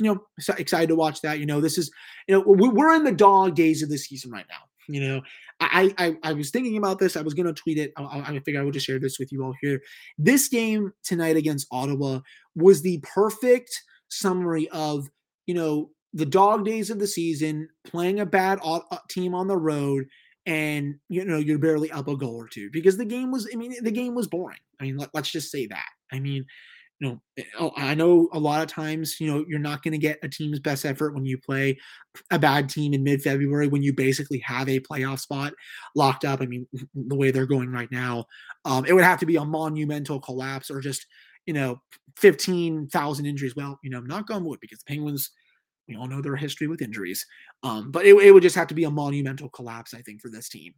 you 0.00 0.12
know, 0.12 0.20
excited 0.58 0.88
to 0.88 0.96
watch 0.96 1.20
that. 1.22 1.38
You 1.38 1.46
know, 1.46 1.60
this 1.60 1.78
is, 1.78 1.90
you 2.26 2.34
know, 2.34 2.42
we're 2.46 2.94
in 2.94 3.04
the 3.04 3.12
dog 3.12 3.54
days 3.54 3.82
of 3.82 3.88
the 3.88 3.98
season 3.98 4.30
right 4.30 4.46
now. 4.48 4.64
You 4.88 5.00
know, 5.00 5.22
I 5.60 5.94
I, 5.98 6.16
I 6.22 6.32
was 6.32 6.50
thinking 6.50 6.76
about 6.76 6.98
this. 6.98 7.16
I 7.16 7.22
was 7.22 7.34
to 7.34 7.52
tweet 7.52 7.78
it. 7.78 7.92
I, 7.96 8.20
I 8.20 8.40
figured 8.40 8.60
I 8.60 8.64
would 8.64 8.74
just 8.74 8.86
share 8.86 8.98
this 8.98 9.18
with 9.18 9.32
you 9.32 9.42
all 9.42 9.54
here. 9.60 9.80
This 10.18 10.48
game 10.48 10.92
tonight 11.04 11.36
against 11.36 11.66
Ottawa 11.70 12.20
was 12.54 12.82
the 12.82 13.00
perfect 13.02 13.82
summary 14.08 14.68
of, 14.70 15.08
you 15.46 15.54
know, 15.54 15.90
the 16.12 16.26
dog 16.26 16.64
days 16.64 16.90
of 16.90 16.98
the 16.98 17.06
season, 17.06 17.68
playing 17.84 18.20
a 18.20 18.26
bad 18.26 18.60
uh, 18.62 18.80
team 19.08 19.34
on 19.34 19.48
the 19.48 19.56
road, 19.56 20.04
and 20.46 20.96
you 21.08 21.24
know 21.24 21.38
you're 21.38 21.58
barely 21.58 21.90
up 21.90 22.08
a 22.08 22.16
goal 22.16 22.36
or 22.36 22.48
two 22.48 22.68
because 22.70 22.96
the 22.98 23.04
game 23.04 23.30
was. 23.30 23.48
I 23.52 23.56
mean, 23.56 23.74
the 23.82 23.90
game 23.90 24.14
was 24.14 24.28
boring. 24.28 24.60
I 24.80 24.84
mean, 24.84 24.98
let, 24.98 25.10
let's 25.14 25.30
just 25.30 25.50
say 25.50 25.66
that. 25.68 25.88
I 26.12 26.20
mean, 26.20 26.44
you 27.00 27.08
know, 27.08 27.20
eh, 27.38 27.42
oh, 27.58 27.72
I 27.76 27.94
know 27.94 28.28
a 28.32 28.38
lot 28.38 28.62
of 28.62 28.68
times, 28.68 29.20
you 29.20 29.26
know, 29.26 29.44
you're 29.48 29.58
not 29.58 29.82
going 29.82 29.92
to 29.92 29.98
get 29.98 30.18
a 30.22 30.28
team's 30.28 30.60
best 30.60 30.84
effort 30.84 31.14
when 31.14 31.26
you 31.26 31.38
play 31.38 31.76
a 32.30 32.38
bad 32.38 32.68
team 32.68 32.94
in 32.94 33.02
mid 33.02 33.22
February 33.22 33.66
when 33.66 33.82
you 33.82 33.92
basically 33.92 34.38
have 34.38 34.68
a 34.68 34.80
playoff 34.80 35.20
spot 35.20 35.52
locked 35.96 36.24
up. 36.24 36.40
I 36.40 36.46
mean, 36.46 36.66
the 36.94 37.16
way 37.16 37.30
they're 37.30 37.46
going 37.46 37.70
right 37.70 37.90
now, 37.90 38.26
um, 38.64 38.84
it 38.86 38.92
would 38.92 39.04
have 39.04 39.20
to 39.20 39.26
be 39.26 39.36
a 39.36 39.44
monumental 39.44 40.20
collapse 40.20 40.70
or 40.70 40.80
just, 40.80 41.06
you 41.46 41.52
know, 41.54 41.80
15,000 42.16 43.26
injuries. 43.26 43.56
Well, 43.56 43.78
you 43.82 43.90
know, 43.90 44.00
knock 44.00 44.30
on 44.30 44.44
wood 44.44 44.60
because 44.60 44.78
the 44.78 44.84
Penguins, 44.94 45.30
we 45.88 45.96
all 45.96 46.06
know 46.08 46.22
their 46.22 46.36
history 46.36 46.66
with 46.68 46.82
injuries. 46.82 47.26
Um, 47.62 47.90
but 47.90 48.06
it, 48.06 48.14
it 48.16 48.32
would 48.32 48.42
just 48.42 48.56
have 48.56 48.68
to 48.68 48.74
be 48.74 48.84
a 48.84 48.90
monumental 48.90 49.50
collapse, 49.50 49.94
I 49.94 50.02
think, 50.02 50.22
for 50.22 50.30
this 50.30 50.48
team 50.48 50.74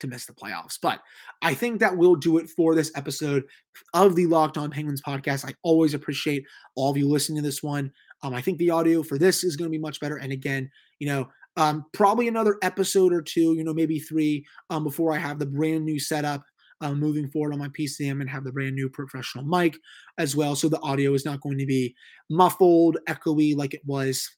to 0.00 0.06
miss 0.06 0.26
the 0.26 0.32
playoffs. 0.32 0.78
But 0.80 1.00
I 1.42 1.54
think 1.54 1.80
that 1.80 1.96
will 1.96 2.16
do 2.16 2.38
it 2.38 2.48
for 2.50 2.74
this 2.74 2.92
episode 2.96 3.44
of 3.92 4.16
the 4.16 4.26
Locked 4.26 4.58
On 4.58 4.70
Penguins 4.70 5.02
podcast. 5.02 5.44
I 5.44 5.54
always 5.62 5.94
appreciate 5.94 6.44
all 6.74 6.90
of 6.90 6.96
you 6.96 7.08
listening 7.08 7.42
to 7.42 7.48
this 7.48 7.62
one. 7.62 7.90
Um, 8.22 8.34
I 8.34 8.40
think 8.40 8.58
the 8.58 8.70
audio 8.70 9.02
for 9.02 9.18
this 9.18 9.44
is 9.44 9.56
going 9.56 9.70
to 9.70 9.76
be 9.76 9.82
much 9.82 10.00
better. 10.00 10.16
And 10.16 10.32
again, 10.32 10.70
you 10.98 11.08
know, 11.08 11.28
um, 11.56 11.84
probably 11.92 12.28
another 12.28 12.56
episode 12.62 13.12
or 13.12 13.22
two, 13.22 13.54
you 13.54 13.64
know, 13.64 13.74
maybe 13.74 13.98
three 13.98 14.44
um, 14.70 14.84
before 14.84 15.14
I 15.14 15.18
have 15.18 15.38
the 15.38 15.46
brand 15.46 15.84
new 15.84 16.00
setup 16.00 16.42
uh, 16.80 16.92
moving 16.92 17.28
forward 17.28 17.52
on 17.52 17.58
my 17.58 17.68
PCM 17.68 18.20
and 18.20 18.28
have 18.28 18.44
the 18.44 18.52
brand 18.52 18.74
new 18.74 18.88
professional 18.88 19.44
mic 19.44 19.76
as 20.18 20.34
well. 20.34 20.56
So 20.56 20.68
the 20.68 20.80
audio 20.80 21.14
is 21.14 21.24
not 21.24 21.40
going 21.40 21.58
to 21.58 21.66
be 21.66 21.94
muffled, 22.28 22.98
echoey 23.08 23.56
like 23.56 23.74
it 23.74 23.82
was 23.84 24.28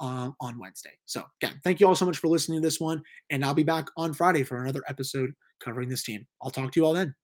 on 0.00 0.58
Wednesday. 0.58 0.92
So, 1.06 1.22
again, 1.42 1.60
thank 1.62 1.78
you 1.78 1.86
all 1.86 1.94
so 1.94 2.06
much 2.06 2.18
for 2.18 2.28
listening 2.28 2.60
to 2.60 2.66
this 2.66 2.80
one. 2.80 3.02
And 3.30 3.44
I'll 3.44 3.54
be 3.54 3.62
back 3.62 3.86
on 3.96 4.12
Friday 4.14 4.42
for 4.42 4.62
another 4.62 4.82
episode 4.88 5.32
covering 5.62 5.88
this 5.88 6.02
team. 6.02 6.26
I'll 6.42 6.50
talk 6.50 6.72
to 6.72 6.80
you 6.80 6.86
all 6.86 6.94
then. 6.94 7.14